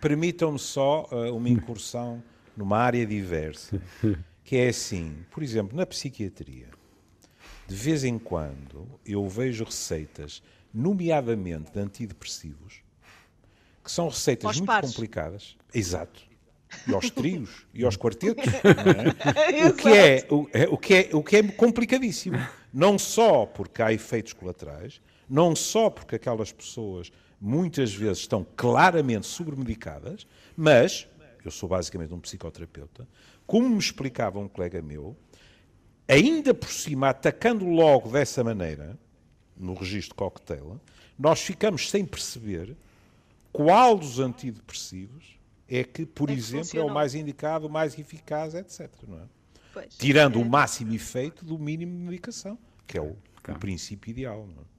[0.00, 2.22] Permitam-me só uh, uma incursão
[2.56, 3.80] numa área diversa,
[4.44, 6.66] que é assim, por exemplo, na psiquiatria,
[7.66, 10.42] de vez em quando eu vejo receitas,
[10.74, 12.82] nomeadamente de antidepressivos,
[13.84, 14.90] que são receitas Aos muito pares.
[14.90, 15.56] complicadas.
[15.72, 16.31] Exato
[16.86, 19.66] e aos trios e aos quartetos, é?
[19.66, 22.38] o, que é, o, é, o, que é, o que é complicadíssimo.
[22.72, 29.26] Não só porque há efeitos colaterais, não só porque aquelas pessoas muitas vezes estão claramente
[29.26, 31.08] sobremedicadas, mas,
[31.44, 33.06] eu sou basicamente um psicoterapeuta,
[33.46, 35.16] como me explicava um colega meu,
[36.08, 38.98] ainda por cima, atacando logo dessa maneira,
[39.56, 40.80] no registro cocktail,
[41.18, 42.76] nós ficamos sem perceber
[43.52, 45.38] qual dos antidepressivos
[45.78, 46.88] é que, por é que exemplo, funcionou.
[46.88, 48.90] é o mais indicado, o mais eficaz, etc.
[49.08, 49.22] Não é?
[49.72, 50.42] Pois, Tirando é.
[50.42, 53.56] o máximo efeito do mínimo de medicação, que é o, claro.
[53.56, 54.46] o princípio ideal.
[54.46, 54.72] Não é?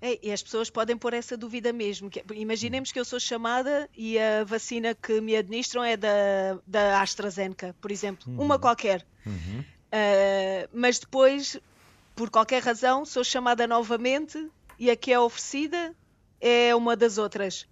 [0.00, 2.10] É, e as pessoas podem pôr essa dúvida mesmo.
[2.10, 7.00] Que, imaginemos que eu sou chamada e a vacina que me administram é da, da
[7.00, 8.42] AstraZeneca, por exemplo, uhum.
[8.42, 9.06] uma qualquer.
[9.24, 9.60] Uhum.
[9.60, 11.58] Uh, mas depois,
[12.16, 15.94] por qualquer razão, sou chamada novamente e a que é oferecida
[16.40, 17.68] é uma das outras.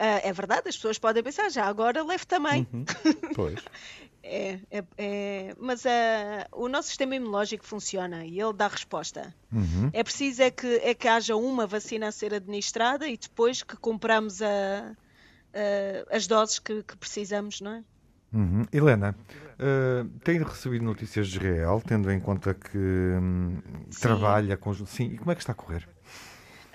[0.00, 2.66] Uh, é verdade, as pessoas podem pensar, já agora leve também.
[2.72, 2.84] Uhum.
[3.34, 3.58] Pois.
[4.22, 5.88] é, é, é, mas uh,
[6.52, 9.34] o nosso sistema imunológico funciona e ele dá resposta.
[9.52, 9.90] Uhum.
[9.92, 13.76] É preciso é que, é que haja uma vacina a ser administrada e depois que
[13.76, 14.92] compramos a,
[15.52, 17.84] a, as doses que, que, precisamos, não é?
[18.32, 18.66] Uhum.
[18.70, 19.16] Helena,
[19.58, 23.58] uh, tem recebido notícias de Israel, tendo em conta que hum,
[24.00, 24.74] trabalha com.
[24.86, 25.88] Sim, e como é que está a correr?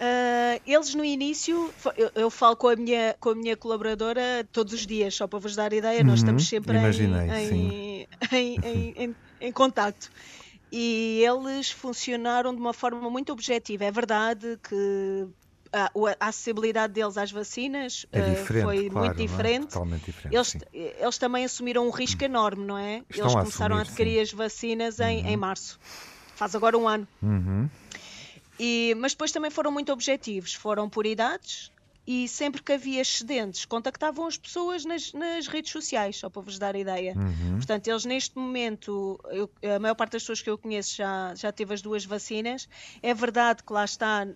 [0.03, 4.73] Uh, eles no início, eu, eu, falo com a, minha, com a minha colaboradora todos
[4.73, 8.93] os dias, só para vos dar ideia, uhum, nós estamos sempre imaginei, em, em, em,
[8.97, 10.11] em, em contacto.
[10.69, 13.85] E eles funcionaram de uma forma muito objetiva.
[13.85, 15.25] É verdade que
[15.71, 15.89] a,
[16.19, 19.63] a acessibilidade deles às vacinas é uh, foi claro, muito diferente.
[19.63, 19.67] É?
[19.67, 20.35] Totalmente diferente.
[20.35, 20.57] Eles,
[20.99, 22.25] eles também assumiram um risco hum.
[22.25, 23.03] enorme, não é?
[23.09, 24.21] Estão eles começaram a, assumir, a adquirir sim.
[24.21, 25.29] as vacinas em, uhum.
[25.29, 25.79] em março.
[26.35, 27.07] Faz agora um ano.
[27.21, 27.69] Uhum.
[28.59, 31.71] E, mas depois também foram muito objetivos, foram por idades
[32.05, 36.59] e sempre que havia excedentes contactavam as pessoas nas, nas redes sociais, só para vos
[36.59, 37.13] dar ideia.
[37.15, 37.55] Uhum.
[37.55, 41.51] Portanto, eles neste momento, eu, a maior parte das pessoas que eu conheço já, já
[41.51, 42.67] teve as duas vacinas.
[43.01, 44.35] É verdade que lá está, uh,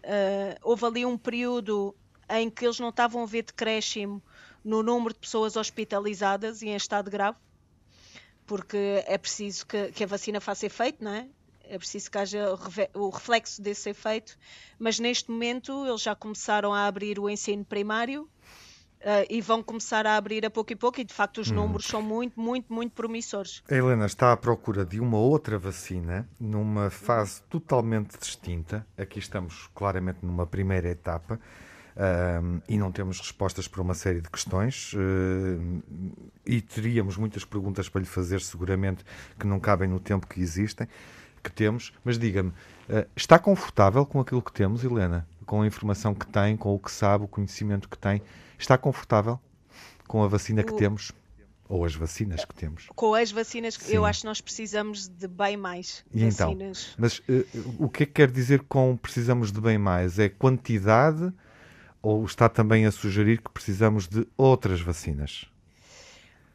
[0.63, 1.93] houve ali um período
[2.29, 4.23] em que eles não estavam a ver decréscimo
[4.63, 7.37] no número de pessoas hospitalizadas e em estado grave,
[8.45, 11.27] porque é preciso que, que a vacina faça efeito, não é?
[11.69, 12.45] É preciso que haja
[12.93, 14.37] o reflexo desse efeito,
[14.79, 18.27] mas neste momento eles já começaram a abrir o ensino primário
[18.97, 21.55] Uh, e vão começar a abrir a pouco e pouco, e de facto os hum.
[21.55, 23.61] números são muito, muito, muito promissores.
[23.69, 28.85] A Helena está à procura de uma outra vacina numa fase totalmente distinta.
[28.97, 31.39] Aqui estamos claramente numa primeira etapa
[31.95, 34.93] uh, e não temos respostas para uma série de questões.
[34.93, 35.83] Uh,
[36.43, 39.05] e teríamos muitas perguntas para lhe fazer, seguramente,
[39.39, 40.87] que não cabem no tempo que existem
[41.47, 45.25] que temos, mas diga-me, uh, está confortável com aquilo que temos, Helena?
[45.45, 48.21] Com a informação que tem, com o que sabe, o conhecimento que tem?
[48.59, 49.39] Está confortável
[50.07, 50.75] com a vacina que o...
[50.75, 51.11] temos?
[51.69, 52.87] Ou as vacinas que temos.
[52.95, 53.93] Com as vacinas, Sim.
[53.93, 56.49] eu acho que nós precisamos de bem mais E então?
[56.53, 56.95] vacinas.
[56.97, 57.45] Mas uh,
[57.77, 60.17] o que é que quer dizer com precisamos de bem mais?
[60.17, 61.31] É quantidade
[62.01, 65.45] ou está também a sugerir que precisamos de outras vacinas?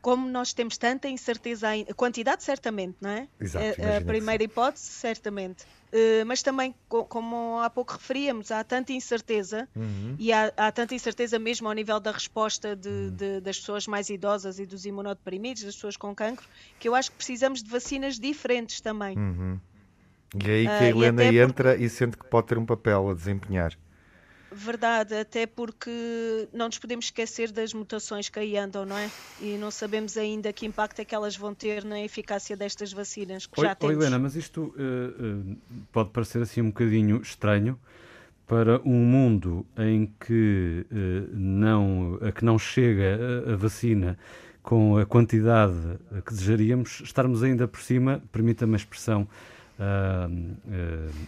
[0.03, 3.29] Como nós temos tanta incerteza quantidade certamente, não é?
[3.41, 5.63] Exato, A- primeira hipótese, certamente.
[5.93, 10.17] Uh, mas também, co- como há pouco referíamos, há tanta incerteza Uhum.
[10.19, 13.11] e há, há tanta incerteza mesmo ao nível da resposta de- Uhum.
[13.15, 16.47] de- das pessoas mais idosas e dos imunodeprimidos, das pessoas com cancro,
[16.81, 19.17] que eu acho que precisamos de vacinas diferentes também.
[19.17, 19.61] Uhum.
[20.35, 22.59] E é aí que Ah, a e Helena porque- entra e sente que pode ter
[22.59, 23.73] um papel a desempenhar.
[24.55, 29.11] Verdade, até porque não nos podemos esquecer das mutações que aí andam, não é?
[29.41, 33.47] E não sabemos ainda que impacto é que elas vão ter na eficácia destas vacinas
[33.47, 33.97] que Oi, já temos.
[33.97, 35.57] Helena, mas isto eh, eh,
[35.91, 37.79] pode parecer assim um bocadinho estranho
[38.47, 44.19] para um mundo em que, eh, não, a que não chega a, a vacina
[44.63, 49.27] com a quantidade que desejaríamos, estarmos ainda por cima, permita-me a expressão
[49.83, 50.29] ah,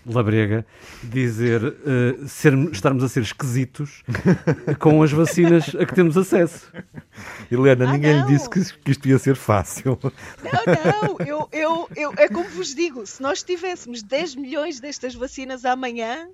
[0.07, 0.65] labrega,
[1.03, 4.03] dizer eh, ser, estarmos a ser esquisitos
[4.79, 6.71] com as vacinas a que temos acesso.
[7.51, 8.27] Helena, Ah, ninguém lhe não.
[8.29, 9.99] disse que, que isto ia ser fácil.
[10.43, 15.15] Não, não, eu, eu, eu, é como vos digo, se nós tivéssemos 10 milhões destas
[15.15, 16.29] vacinas amanhã,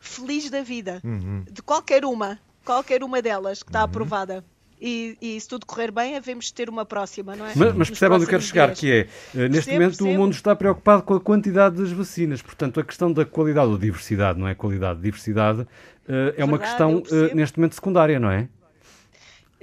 [0.00, 1.44] feliz da vida, Uhum.
[1.50, 4.44] de qualquer uma, qualquer uma delas que está aprovada.
[4.80, 7.48] E, e se tudo correr bem, havemos de ter uma próxima, não é?
[7.56, 8.78] Mas, mas Nos percebe onde eu quero chegar, dias.
[8.78, 8.98] que é,
[9.34, 12.84] eh, neste Percebo, momento o mundo está preocupado com a quantidade das vacinas, portanto a
[12.84, 15.66] questão da qualidade ou diversidade, não é qualidade, diversidade,
[16.08, 18.48] eh, é uma Verdade, questão eu eh, neste momento secundária, não é?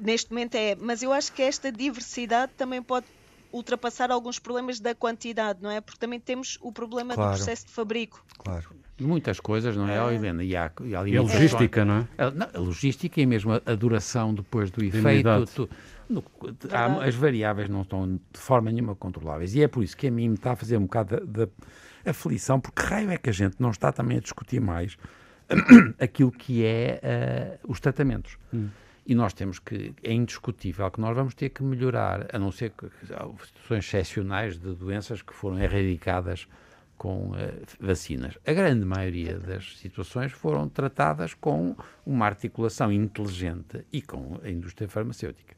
[0.01, 3.05] Neste momento é, mas eu acho que esta diversidade também pode
[3.55, 5.79] ultrapassar alguns problemas da quantidade, não é?
[5.81, 7.31] Porque também temos o problema Claro.
[7.31, 8.23] do processo de fabrico.
[8.37, 8.69] Claro.
[8.99, 10.43] Muitas coisas, não é, ó, Helena?
[10.43, 12.23] E há, e há E a logística, não é?
[12.23, 15.27] A, não, a logística e mesmo a, a duração depois do efeito.
[15.53, 15.69] tu-
[16.09, 16.23] no-
[16.71, 19.53] há- as variáveis não estão de forma nenhuma controláveis.
[19.55, 21.49] E é por isso que a mim me está a fazer um bocado de, de
[22.09, 24.97] aflição, porque raio é que a gente não está também a discutir mais
[25.99, 28.37] aquilo que é eh, os tratamentos.
[29.05, 32.71] E nós temos que, é indiscutível que nós vamos ter que melhorar, a não ser
[32.71, 36.47] que situações excepcionais de doenças que foram erradicadas
[36.97, 38.35] com eh, vacinas.
[38.47, 44.87] A grande maioria das situações foram tratadas com uma articulação inteligente e com a indústria
[44.87, 45.55] farmacêutica.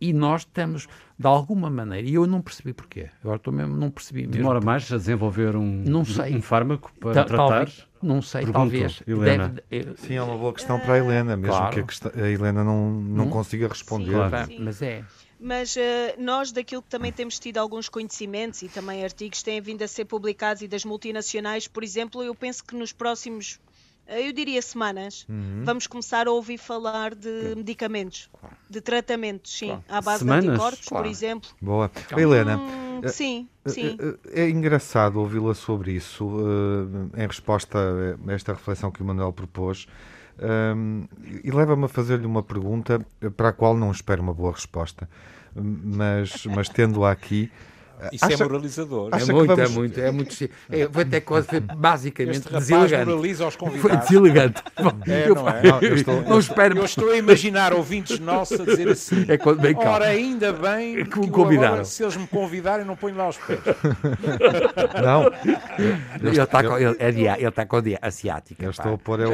[0.00, 0.86] E nós estamos,
[1.18, 4.32] de alguma maneira, e eu não percebi porquê, agora estou mesmo, não percebi mesmo.
[4.34, 6.34] Demora mais a desenvolver um, Não sei.
[6.36, 7.48] um fármaco para Ta- tratar?
[7.48, 9.02] talvez, não sei, Pergunto, talvez.
[9.06, 9.48] Helena.
[9.48, 11.74] Deve- eu- Sim, é uma boa questão para a Helena, mesmo Claro.
[11.74, 13.30] que a, questão- a Helena não, não Hum?
[13.30, 14.12] consiga responder.
[14.12, 14.48] Claro.
[14.60, 15.04] mas é.
[15.42, 19.82] Mas eh, nós, daquilo que também temos tido alguns conhecimentos e também artigos têm vindo
[19.82, 23.58] a ser publicados e das multinacionais, por exemplo, eu penso que nos próximos,
[24.06, 25.62] eu diria semanas, Uhum.
[25.64, 28.28] vamos começar a ouvir falar de medicamentos,
[28.68, 29.84] de tratamentos, sim, Claro.
[29.88, 30.44] à base Semanas?
[30.44, 31.04] de anticorpos, Claro.
[31.04, 31.50] por exemplo.
[31.60, 31.90] Boa.
[32.16, 33.96] Helena, Hum, eh, sim, sim.
[34.00, 36.28] eh, eh, é engraçado ouvi-la sobre isso,
[37.14, 37.78] eh, em resposta
[38.26, 39.86] a esta reflexão que o Manuel propôs,
[40.74, 41.06] um,
[41.44, 43.04] e leva-me a fazer-lhe uma pergunta
[43.36, 45.08] para a qual não espero uma boa resposta,
[45.54, 47.50] mas, mas tendo-a aqui.
[48.12, 49.10] Isso acha- é moralizador.
[49.12, 50.44] é muito, vamos- é muito, é muito.
[50.70, 53.04] É, foi até quase foi basicamente Este rapaz deselegante.
[53.10, 54.08] moraliza aos Foi convidados.
[54.08, 54.62] deselegante.
[55.10, 55.62] É, Eu- não é?
[55.62, 56.78] Não, eu estou- Não espero.
[56.78, 59.24] Eu estou a imaginar ouvintes nossos a dizer assim.
[59.28, 59.90] É quando cá.
[59.90, 61.68] Ora, ainda bem Que que, me eu convidaram.
[61.68, 63.60] agora, se eles me convidarem, não ponho lá os pés.
[65.02, 65.30] Não,
[66.22, 68.64] Ele está com, ele, é dia- ele está com a dia asiática.
[68.64, 68.82] eu pá.
[68.82, 69.32] estou a pôr, é o,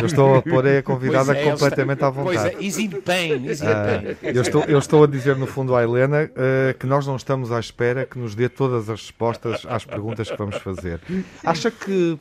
[0.00, 2.56] eu estou a, pôr é a convidada é, completamente está- à vontade.
[2.56, 4.34] Pois é, in pain, in Ah, pain.
[4.34, 7.50] eu, estou, eu estou a dizer, no fundo, à Helena eh, que nós não estamos
[7.52, 11.00] à espera que nos dê todas as respostas às perguntas que vamos fazer.
[11.44, 12.18] Acha que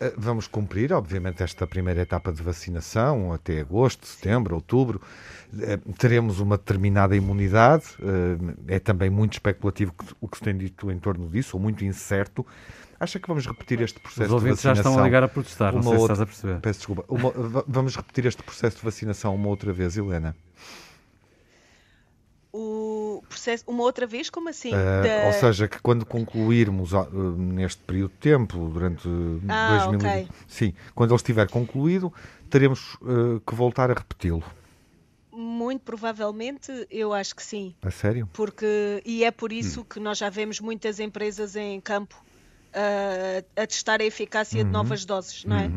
[0.00, 5.00] eh, vamos cumprir, obviamente, esta primeira etapa de vacinação até agosto, setembro, outubro?
[5.60, 7.84] Eh, teremos uma determinada imunidade?
[8.68, 11.84] eh, é também muito especulativo o que se tem dito em torno disso, ou muito
[11.84, 12.46] incerto.
[13.00, 14.92] Acha que vamos repetir este processo Os de ouvintes já vacinação?
[14.92, 16.60] estão a ligar a protestar, não uma sei se outra- estás a perceber.
[16.60, 17.04] Peço desculpa.
[17.08, 20.34] Uma- va- vamos repetir este processo de vacinação uma outra vez, Helena?
[22.52, 22.97] O
[23.28, 24.72] processo, uma outra vez, como assim?
[24.72, 29.06] Uh, Da- Ou seja, que quando concluirmos uh, neste período de tempo, durante
[29.48, 30.28] Ah, 2020, ok.
[30.46, 32.12] sim, quando ele estiver concluído,
[32.50, 34.42] teremos uh, que voltar a repeti-lo.
[35.32, 37.74] Muito provavelmente, eu acho que sim.
[37.82, 38.28] A sério?
[38.32, 39.56] Porque, e é por Hum.
[39.56, 42.16] isso que nós já vemos muitas empresas em campo
[43.56, 44.66] a testar a eficácia Uhum.
[44.66, 45.70] de novas doses, não é?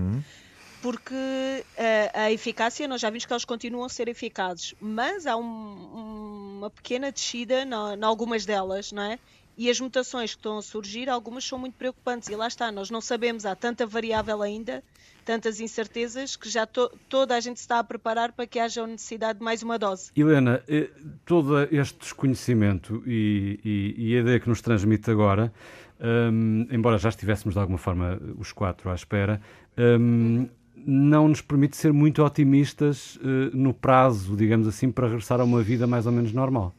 [0.82, 5.36] Porque ah, a eficácia, nós já vimos que elas continuam a ser eficazes, mas há
[5.38, 9.20] um- uma pequena descida em algumas delas, não é?
[9.58, 12.30] e as mutações que estão a surgir, algumas são muito preocupantes.
[12.30, 14.82] E lá está, nós não sabemos, há tanta variável ainda,
[15.24, 19.38] tantas incertezas, que já to toda a gente está a preparar para que haja necessidade
[19.40, 20.10] de mais uma dose.
[20.16, 20.90] Helena, eh,
[21.26, 25.54] todo este desconhecimento e, e, e a ideia que nos transmite agora,
[26.00, 29.40] um, embora já estivéssemos de alguma forma os quatro à espera,
[29.78, 30.48] um,
[30.86, 35.62] não nos permite ser muito otimistas uh, no prazo, digamos assim, para regressar a uma
[35.62, 36.74] vida mais ou menos normal.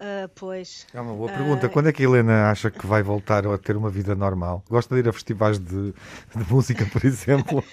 [0.00, 0.86] Uh, pois.
[0.94, 1.66] É uma boa pergunta.
[1.66, 1.70] Uh...
[1.70, 4.62] Quando é que a Helena acha que vai voltar a ter uma vida normal?
[4.70, 7.64] Gosta de ir a festivais de, de música, por exemplo?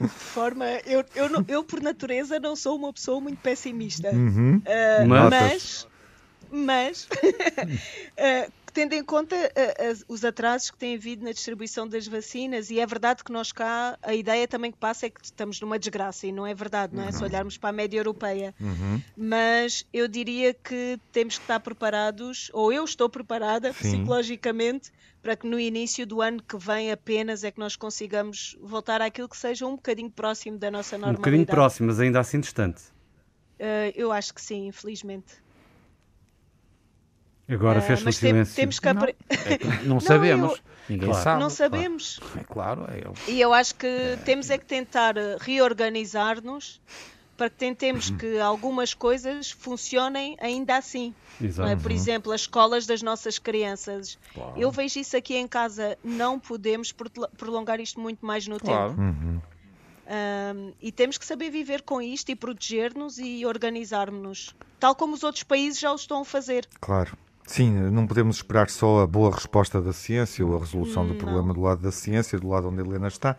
[0.00, 0.64] De forma.
[0.86, 4.10] Eu, eu, eu, por natureza, não sou uma pessoa muito pessimista.
[4.10, 4.56] Uhum.
[4.56, 5.86] Uh, mas.
[6.50, 7.08] Mas.
[8.72, 12.86] tendo em conta uh, os atrasos que tem havido na distribuição das vacinas, e é
[12.86, 16.32] verdade que nós cá, a ideia também que passa é que estamos numa desgraça, e
[16.32, 17.06] não é verdade, não é?
[17.06, 17.12] Uhum.
[17.12, 18.54] Se olharmos para a média europeia.
[18.60, 19.00] Uhum.
[19.16, 23.98] Mas eu diria que temos que estar preparados, ou eu estou preparada Sim.
[23.98, 24.90] psicologicamente,
[25.22, 29.28] para que no início do ano que vem apenas é que nós consigamos voltar àquilo
[29.28, 31.20] que seja um bocadinho próximo da nossa normalidade.
[31.20, 32.82] Um bocadinho próximo, mas ainda assim distante.
[33.60, 35.41] Uh, eu acho que sim, infelizmente.
[37.52, 38.54] Agora uh, fez-se um silêncio.
[38.54, 39.14] Temos que não, é
[39.84, 40.50] não sabemos.
[40.50, 40.72] Não, eu...
[40.88, 41.24] Ninguém claro.
[41.24, 41.40] sabe.
[41.40, 42.18] Não sabemos.
[42.18, 42.40] Claro.
[42.40, 42.86] É claro.
[42.92, 43.34] É eu.
[43.34, 44.16] E eu acho que é.
[44.24, 46.80] temos é que tentar reorganizar-nos
[47.36, 48.18] para que tentemos uhum.
[48.18, 51.14] que algumas coisas funcionem ainda assim.
[51.40, 51.76] É?
[51.76, 54.18] Por exemplo, as escolas das nossas crianças.
[54.34, 54.52] Claro.
[54.56, 55.98] Eu vejo isso aqui em casa.
[56.04, 56.94] Não podemos
[57.36, 58.90] prolongar isto muito mais no claro.
[58.90, 59.00] tempo.
[59.00, 59.40] Uhum.
[60.04, 65.22] Um, e temos que saber viver com isto e proteger-nos e organizar-nos, tal como os
[65.22, 66.68] outros países já o estão a fazer.
[66.80, 67.16] Claro.
[67.46, 71.52] Sim, não podemos esperar só a boa resposta da ciência ou a resolução do problema
[71.52, 73.36] do lado da ciência, do lado onde a Helena está.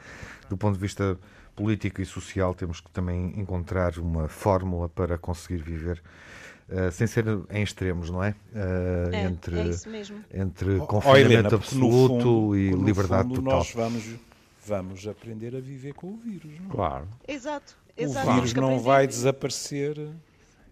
[0.49, 1.17] Do ponto de vista
[1.55, 6.01] político e social, temos que também encontrar uma fórmula para conseguir viver.
[6.69, 8.31] Uh, sem ser em extremos, não é?
[8.53, 13.57] Uh, é entre é entre confinamento oh, Helena, absoluto fundo, e liberdade fundo, total.
[13.57, 14.15] Nós vamos,
[14.65, 16.71] vamos aprender a viver com o vírus, não é?
[16.71, 17.07] Claro.
[17.27, 17.75] Exato.
[17.97, 18.33] O Exato.
[18.33, 20.09] vírus não vai desaparecer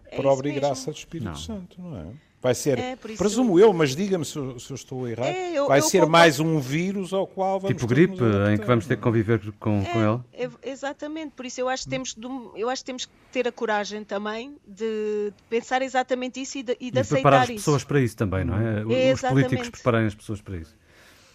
[0.05, 1.35] é por obra e graça do Espírito não.
[1.35, 2.05] Santo, não é?
[2.41, 5.77] Vai ser, é, presumo eu, mas diga-me se, se, eu estou errado, é, eu, vai
[5.77, 6.11] eu ser concordo.
[6.11, 8.15] mais um vírus ao qual vamos Tipo gripe,
[8.51, 10.21] em que vamos ter que conviver com, é, com ele?
[10.33, 13.47] É, exatamente, por isso eu acho, que temos de, eu acho que temos que ter
[13.47, 17.49] a coragem também de pensar exatamente isso e de, e de e aceitar preparar as
[17.49, 17.57] isso.
[17.57, 19.13] pessoas para isso também, não é?
[19.13, 20.75] Os políticos prepararem as pessoas para isso.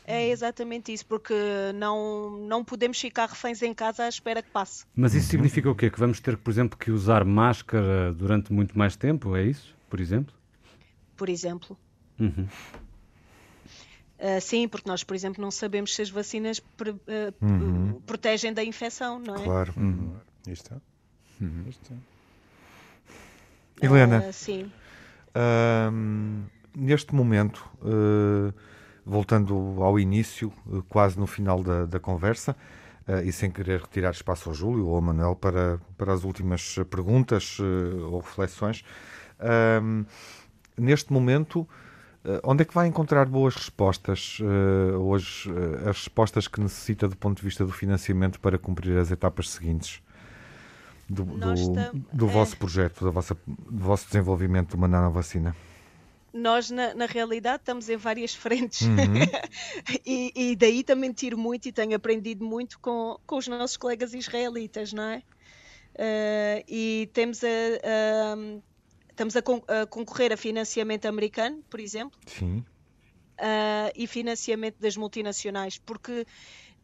[0.08, 1.34] É exatamente isso, porque
[1.74, 4.84] não, não podemos ficar reféns em casa à espera que passe.
[4.94, 5.90] Mas isso significa o quê?
[5.90, 9.34] Que vamos ter, por exemplo, que usar máscara durante muito mais tempo?
[9.34, 10.35] É isso, por exemplo?
[11.16, 11.76] Por exemplo.
[12.18, 12.46] Uhum.
[14.18, 16.64] Uh, sim, porque nós, por exemplo, não sabemos se as vacinas uh,
[17.42, 18.00] uhum.
[18.06, 19.44] protegem da infecção, não é?
[19.44, 19.74] Claro.
[19.76, 20.16] Uhum.
[20.48, 20.80] Isto
[21.40, 21.64] uhum.
[21.68, 21.92] Isto
[23.82, 24.72] Helena, uh, sim.
[26.74, 27.62] neste momento,
[29.04, 30.50] voltando ao início,
[30.88, 32.56] quase no final da, da conversa,
[33.22, 37.58] e sem querer retirar espaço ao Júlio ou ao Manuel para, para as últimas perguntas
[37.60, 38.82] ou reflexões,
[40.76, 41.68] neste momento,
[42.26, 47.06] eh, onde é que vai encontrar boas respostas uh, hoje, uh, as respostas que necessita
[47.06, 50.02] do ponto de vista do financiamento para cumprir as etapas seguintes
[51.08, 51.54] do, do,
[52.12, 52.28] do é.
[52.28, 55.54] vosso projeto, do vosso, do vosso desenvolvimento de uma nanovacina?
[56.32, 58.96] Nós, na, na, realidade, estamos em várias frentes uhum.
[60.04, 64.12] e, e, daí também tiro muito e tenho aprendido muito com, com os nossos colegas
[64.12, 65.22] israelitas, não é?
[65.94, 68.36] Uh, e temos a, a
[69.16, 72.20] Estamos a, con a concorrer a financiamento americano, por exemplo.
[72.26, 72.58] Sim.
[73.38, 76.26] Uh, e financiamento das multinacionais, porque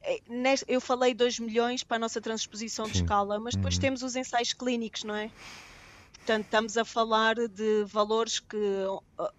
[0.02, 0.20] eh,
[0.66, 2.92] eu falei 2 milhões para a nossa transposição Sim.
[2.92, 3.80] de escala, mas depois uhum.
[3.82, 5.30] temos os ensaios clínicos, não é?
[6.14, 8.56] Portanto, estamos a falar de valores que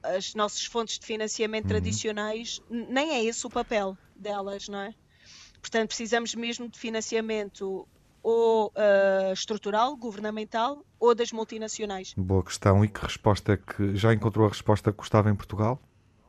[0.03, 1.69] as nossas fontes de financiamento uhum.
[1.69, 4.93] tradicionais, nem é esse o papel delas, não é?
[5.59, 7.87] Portanto, precisamos mesmo de financiamento
[8.23, 12.13] ou uh, estrutural, governamental, ou das multinacionais?
[12.15, 12.83] Boa questão.
[12.83, 15.79] E que resposta é que já encontrou a resposta que gostava em Portugal?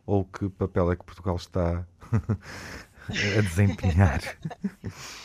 [0.04, 1.86] Ou que papel é que Portugal está
[3.38, 4.20] a desempenhar?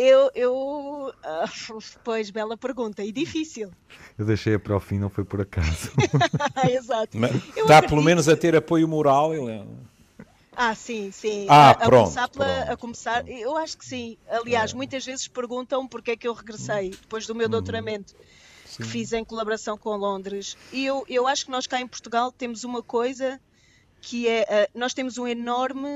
[0.00, 3.72] Eu, eu uh, pois, bela pergunta e difícil.
[4.16, 5.90] Eu deixei-a para o fim, não foi por acaso.
[6.70, 7.18] Exato.
[7.18, 7.32] Mas,
[7.66, 9.66] dá pelo menos a ter apoio moral, Helena.
[10.60, 11.46] Ah, sim, sim.
[11.48, 12.72] Ah, a, pronto, começar pela, pronto.
[12.72, 14.18] a começar, eu acho que sim.
[14.28, 14.74] Aliás, é.
[14.74, 17.50] muitas vezes perguntam porque é que eu regressei depois do meu hum.
[17.50, 18.12] doutoramento
[18.64, 18.82] sim.
[18.82, 20.56] que fiz em colaboração com Londres.
[20.72, 23.40] E eu, eu acho que nós cá em Portugal temos uma coisa
[24.00, 25.88] que é, uh, nós temos um enorme,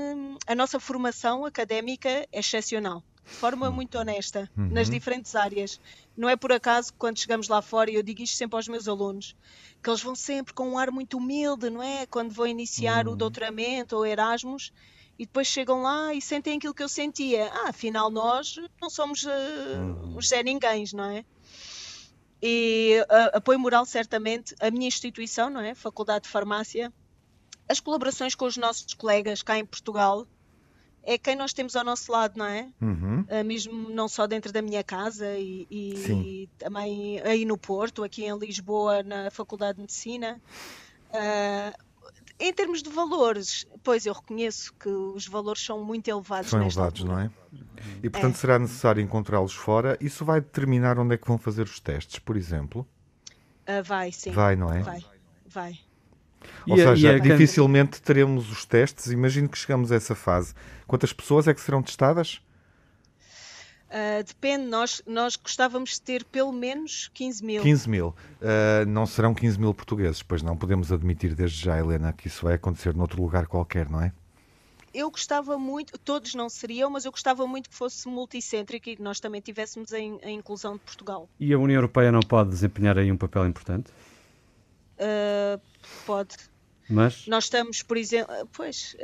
[0.47, 3.03] a nossa formação académica é excepcional.
[3.25, 4.69] De forma muito honesta, uhum.
[4.69, 5.79] nas diferentes áreas.
[6.15, 8.67] Não é por acaso que quando chegamos lá fora, e eu digo isto sempre aos
[8.67, 9.35] meus alunos,
[9.81, 12.05] que eles vão sempre com um ar muito humilde, não é?
[12.05, 13.13] Quando vão iniciar uhum.
[13.13, 14.71] o doutoramento ou Erasmus,
[15.17, 17.49] e depois chegam lá e sentem aquilo que eu sentia.
[17.53, 20.17] Ah, afinal nós não somos uh, uhum.
[20.17, 21.25] os Zé Ninguém, não é?
[22.41, 25.73] E uh, apoio moral, certamente, a minha instituição, não é?
[25.73, 26.91] Faculdade de Farmácia,
[27.69, 30.27] as colaborações com os nossos colegas cá em Portugal,
[31.03, 32.69] é quem nós temos ao nosso lado, não é?
[32.81, 33.21] Uhum.
[33.21, 38.23] Uh, mesmo não só dentro da minha casa e, e também aí no Porto, aqui
[38.25, 40.41] em Lisboa, na Faculdade de Medicina.
[41.09, 41.83] Uh,
[42.39, 46.49] em termos de valores, pois eu reconheço que os valores são muito elevados.
[46.49, 47.13] São elevados, altura.
[47.13, 47.31] não é?
[48.01, 48.37] E portanto é.
[48.37, 49.97] será necessário encontrá-los fora.
[50.01, 52.87] Isso vai determinar onde é que vão fazer os testes, por exemplo?
[53.67, 54.31] Uh, vai, sim.
[54.31, 54.81] Vai, não é?
[54.81, 55.05] Vai,
[55.45, 55.79] vai.
[56.67, 59.11] Ou e seja, a, dificilmente teremos os testes.
[59.11, 60.53] Imagino que chegamos a essa fase.
[60.87, 62.41] Quantas pessoas é que serão testadas?
[63.93, 67.61] Uh, depende, nós, nós gostávamos de ter pelo menos 15 mil.
[67.61, 68.07] 15 mil.
[68.07, 72.43] Uh, não serão 15 mil portugueses, pois não podemos admitir desde já, Helena, que isso
[72.43, 74.11] vai acontecer noutro lugar qualquer, não é?
[74.91, 79.01] Eu gostava muito, todos não seriam, mas eu gostava muito que fosse multicêntrico e que
[79.01, 81.29] nós também tivéssemos a, in, a inclusão de Portugal.
[81.39, 83.91] E a União Europeia não pode desempenhar aí um papel importante?
[85.03, 85.61] Uh,
[86.05, 86.35] pode.
[86.89, 87.27] Mas?
[87.27, 88.95] Nós estamos, por exemplo, pois,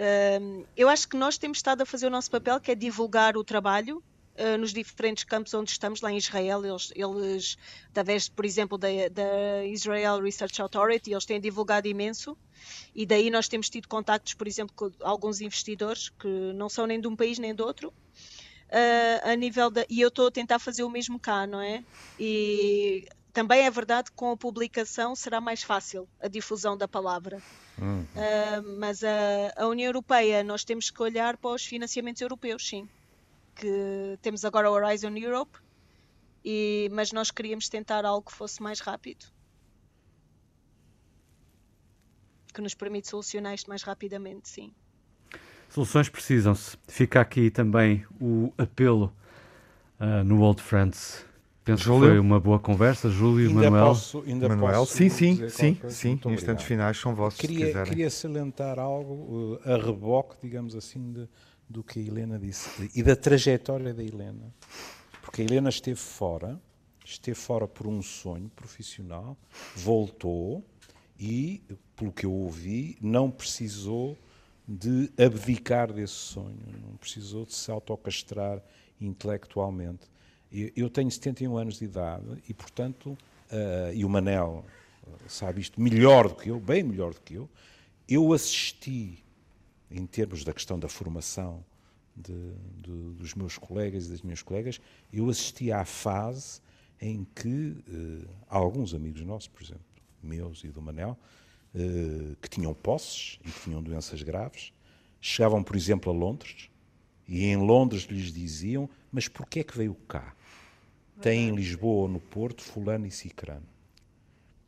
[0.76, 3.44] eu acho que nós temos estado a fazer o nosso papel, que é divulgar o
[3.44, 4.04] trabalho
[4.40, 7.58] uh, nos diferentes campos onde estamos, lá em Israel, eles, eles
[7.90, 12.38] através, por exemplo, da, da Israel Research Authority, eles têm divulgado imenso
[12.96, 17.00] e daí nós temos tido contactos, por exemplo, com alguns investidores que não são nem
[17.00, 17.94] de um país nem de outro.
[18.70, 21.84] Uh, a nível da, e eu estou a tentar fazer o mesmo cá, não é?
[22.20, 23.08] E
[23.40, 27.42] também é verdade que com a publicação será mais fácil a difusão da palavra.
[27.78, 28.02] Uhum.
[28.02, 32.86] Uh, mas a, a, União Europeia, nós temos que olhar para os financiamentos europeus, sim
[33.56, 35.60] que temos agora o Horizon Europe,
[36.44, 39.26] e, mas nós queríamos tentar algo que fosse mais rápido.
[42.54, 44.72] Que nos permite solucionar isto mais rapidamente, sim.
[45.70, 46.78] Soluções precisam-se.
[46.88, 49.14] Fica aqui também o apelo
[50.00, 51.29] uh, no Old Friends.
[51.72, 52.02] Penso Júlio.
[52.02, 53.10] que foi uma boa conversa.
[53.10, 53.86] Júlio, ainda Manuel.
[53.88, 56.20] Posso, ainda Manuel, posso sim, sim, sim, sim.
[56.28, 57.40] Instantes finais são vossos.
[57.40, 61.30] Queria, queria salientar algo uh, a reboque, digamos assim, de,
[61.70, 64.54] do que a Helena disse e da trajetória da Helena.
[65.22, 66.60] Porque a Helena esteve fora,
[67.06, 69.38] esteve fora por um sonho profissional,
[69.76, 70.66] voltou
[71.20, 71.62] e,
[71.96, 74.18] pelo que eu ouvi, não precisou
[74.68, 78.62] de abdicar desse sonho, não precisou de se autocastrar
[79.00, 80.08] intelectualmente.
[80.52, 83.12] Eu tenho 71 anos de idade e, portanto,
[83.52, 84.66] uh, e o Manel
[85.28, 87.50] sabe isto melhor do que eu, bem melhor do que eu,
[88.08, 89.24] eu assisti
[89.92, 91.64] em termos da questão da formação
[92.16, 92.34] de,
[92.82, 94.80] de, dos meus colegas e das minhas colegas,
[95.12, 96.62] eu assisti à fase
[97.02, 99.84] em que uh, alguns amigos nossos, por exemplo,
[100.22, 101.18] meus e do Manel,
[101.74, 104.74] uh, que tinham posses e que tinham doenças graves,
[105.22, 106.70] chegavam, por exemplo, a Londres
[107.28, 110.36] e em Londres lhes diziam: Mas porquê é que veio cá?
[111.22, 113.66] Tem em Lisboa ou no Porto fulano e cicrano.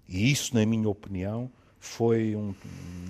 [0.08, 1.50] E isso, na minha opinião,
[1.80, 2.54] foi um,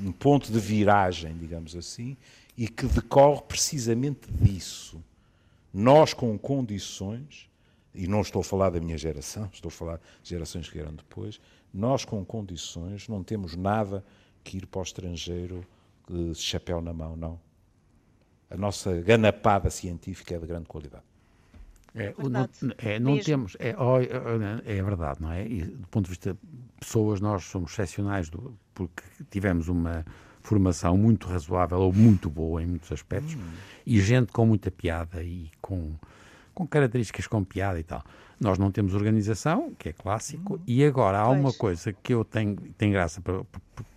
[0.05, 2.15] um, ponto de viragem, digamos assim,
[2.57, 5.03] e que decorre precisamente disso.
[5.73, 7.49] Nós, com condições,
[7.93, 10.93] e não estou a falar da minha geração, estou a falar de gerações que vieram
[10.93, 11.41] depois,
[11.73, 14.05] nós, com condições, não temos nada
[14.43, 15.65] que ir para o estrangeiro
[16.07, 17.39] de chapéu na mão, não.
[18.49, 21.10] A nossa ganapada científica é de grande qualidade.
[21.93, 25.45] É, não, é, não temos, é, é, é, verdade, não é?
[25.45, 26.39] E, do ponto de vista de
[26.79, 30.05] pessoas, nós somos excepcionais do, porque tivemos uma
[30.41, 33.41] formação muito razoável ou muito boa em muitos aspectos hum.
[33.85, 35.91] e gente com muita piada e com,
[36.53, 38.03] com características com piada e tal.
[38.39, 40.59] Nós não temos organização, que é clássico, hum.
[40.65, 43.45] e agora há uma coisa que eu tenho, tem graça, porque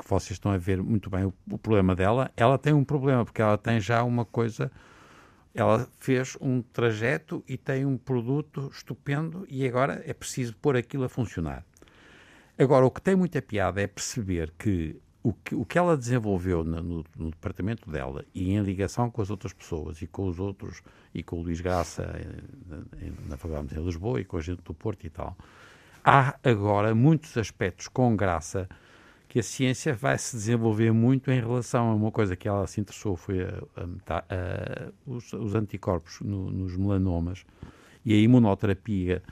[0.07, 2.30] vocês estão a ver muito bem o, o problema dela.
[2.36, 4.70] Ela tem um problema, porque ela tem já uma coisa
[5.55, 11.05] ela fez um trajeto e tem um produto estupendo e agora é preciso pôr aquilo
[11.05, 11.65] a funcionar.
[12.59, 16.63] Agora, o que tem muita piada é perceber que o que, o que ela desenvolveu
[16.63, 20.83] no, no, departamento dela e em ligação com as outras pessoas e com os outros,
[21.15, 24.75] e com o Luís Graça eh, na Faculdade de Lisboa e com a gente do
[24.75, 25.35] Porto e tal,
[26.05, 28.69] há agora muitos aspectos com graça
[29.35, 32.80] que a ciência vai se desenvolver muito em relação a uma coisa que ela se
[32.80, 33.64] interessou, foi a,
[34.07, 37.45] a, a, os, os, anticorpos no, nos melanomas
[38.05, 39.24] e a imunoterapia.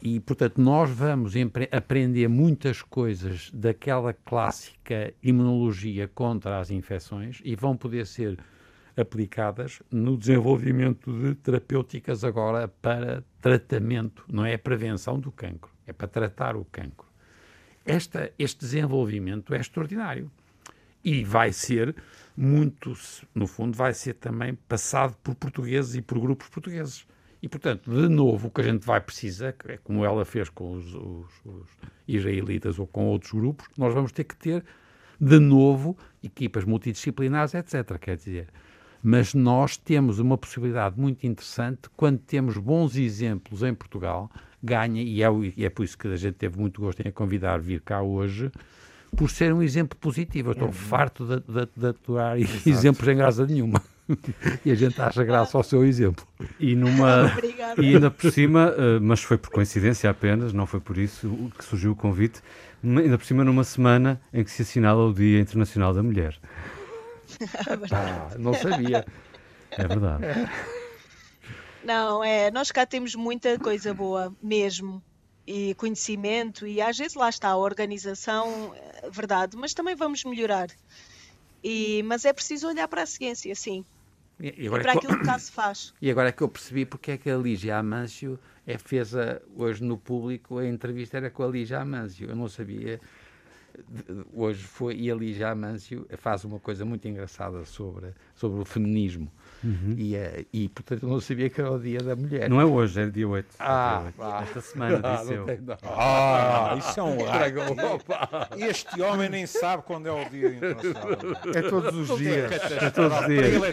[0.00, 1.32] E, portanto, nós vamos
[1.72, 8.38] aprender muitas coisas daquela clássica imunologia contra as infecções e vão poder ser
[8.96, 15.92] aplicadas no desenvolvimento de terapêuticas agora para tratamento, não é a prevenção do cancro, é
[15.92, 17.09] para tratar o cancro.
[17.84, 20.30] Esta, este desenvolvimento é extraordinário
[21.04, 21.94] e vai ser
[22.36, 22.94] muito,
[23.34, 27.06] no fundo, vai ser também passado por portugueses e por grupos portugueses.
[27.42, 30.72] E, portanto, de novo, o que a gente vai precisar, é como ela fez com
[30.72, 31.68] os, os, os
[32.06, 34.64] israelitas ou com outros grupos, nós vamos ter que ter,
[35.18, 37.98] de novo, equipas multidisciplinares, etc.
[37.98, 38.48] Quer dizer,
[39.02, 44.30] mas nós temos uma possibilidade muito interessante quando temos bons exemplos em Portugal,
[44.62, 47.12] ganha, e é, e é por isso que a gente teve muito gosto em a
[47.12, 48.50] convidar a vir cá hoje,
[49.16, 50.50] por ser um exemplo positivo.
[50.50, 50.72] Eu estou uhum.
[50.72, 53.82] farto de, de, de atuar exemplos em graça nenhuma.
[54.64, 56.26] e a gente acha graça ao seu exemplo.
[56.58, 57.32] E, numa,
[57.78, 61.64] e ainda por cima, eh, mas foi por coincidência apenas, não foi por isso que
[61.64, 62.40] surgiu o convite,
[62.82, 66.38] ainda por cima numa semana em que se assinala o Dia Internacional da Mulher.
[67.92, 69.04] Ah, não sabia.
[69.70, 70.24] É verdade.
[71.84, 75.02] Não, é, nós cá temos muita coisa boa mesmo
[75.46, 80.68] e conhecimento e às vezes lá está a organização, é verdade, mas também vamos melhorar.
[81.62, 83.84] E, mas é preciso olhar para a ciência, sim.
[84.38, 85.92] E, e, e para é aquilo que cá se faz.
[86.00, 89.40] E agora é que eu percebi porque é que a Lígia Amâncio é, fez a,
[89.56, 92.28] hoje no público a entrevista era com a Lígia Amâncio.
[92.28, 93.00] Eu não sabia.
[94.32, 99.30] Hoje foi e a Lígia Amâncio faz uma coisa muito engraçada sobre, sobre o feminismo.
[99.62, 99.94] Uhum.
[99.96, 102.48] E, uh, e, portanto, não sabia que era o dia da mulher.
[102.48, 103.46] Não é hoje, é dia 8.
[103.58, 104.42] Ah, dia 8.
[104.42, 105.46] esta semana, ah, disse eu.
[105.84, 107.60] Ah, isso é um raio.
[108.56, 111.08] Este homem nem sabe quando é o dia internacional.
[111.54, 112.52] É todos os dias.
[112.52, 113.62] É todos os dias.
[113.62, 113.66] É,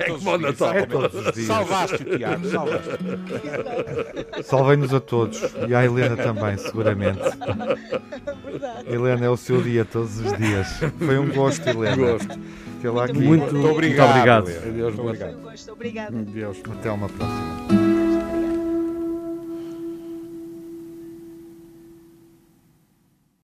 [0.80, 1.48] é todos os dias.
[1.48, 2.90] Salvaste o Tiago, salvaste.
[4.44, 5.42] Salvei-nos a todos.
[5.68, 7.22] E à Helena também, seguramente.
[8.86, 10.68] Helena, é o seu dia todos os dias.
[10.98, 11.96] Foi um gosto, Helena.
[11.96, 12.40] Gosto.
[12.92, 14.08] Muito, muito, muito obrigado.
[14.08, 14.68] Muito obrigado.
[14.70, 15.72] Adeus, muito obrigado.
[15.72, 16.14] Obrigado.
[16.26, 17.67] Deus, até uma próxima.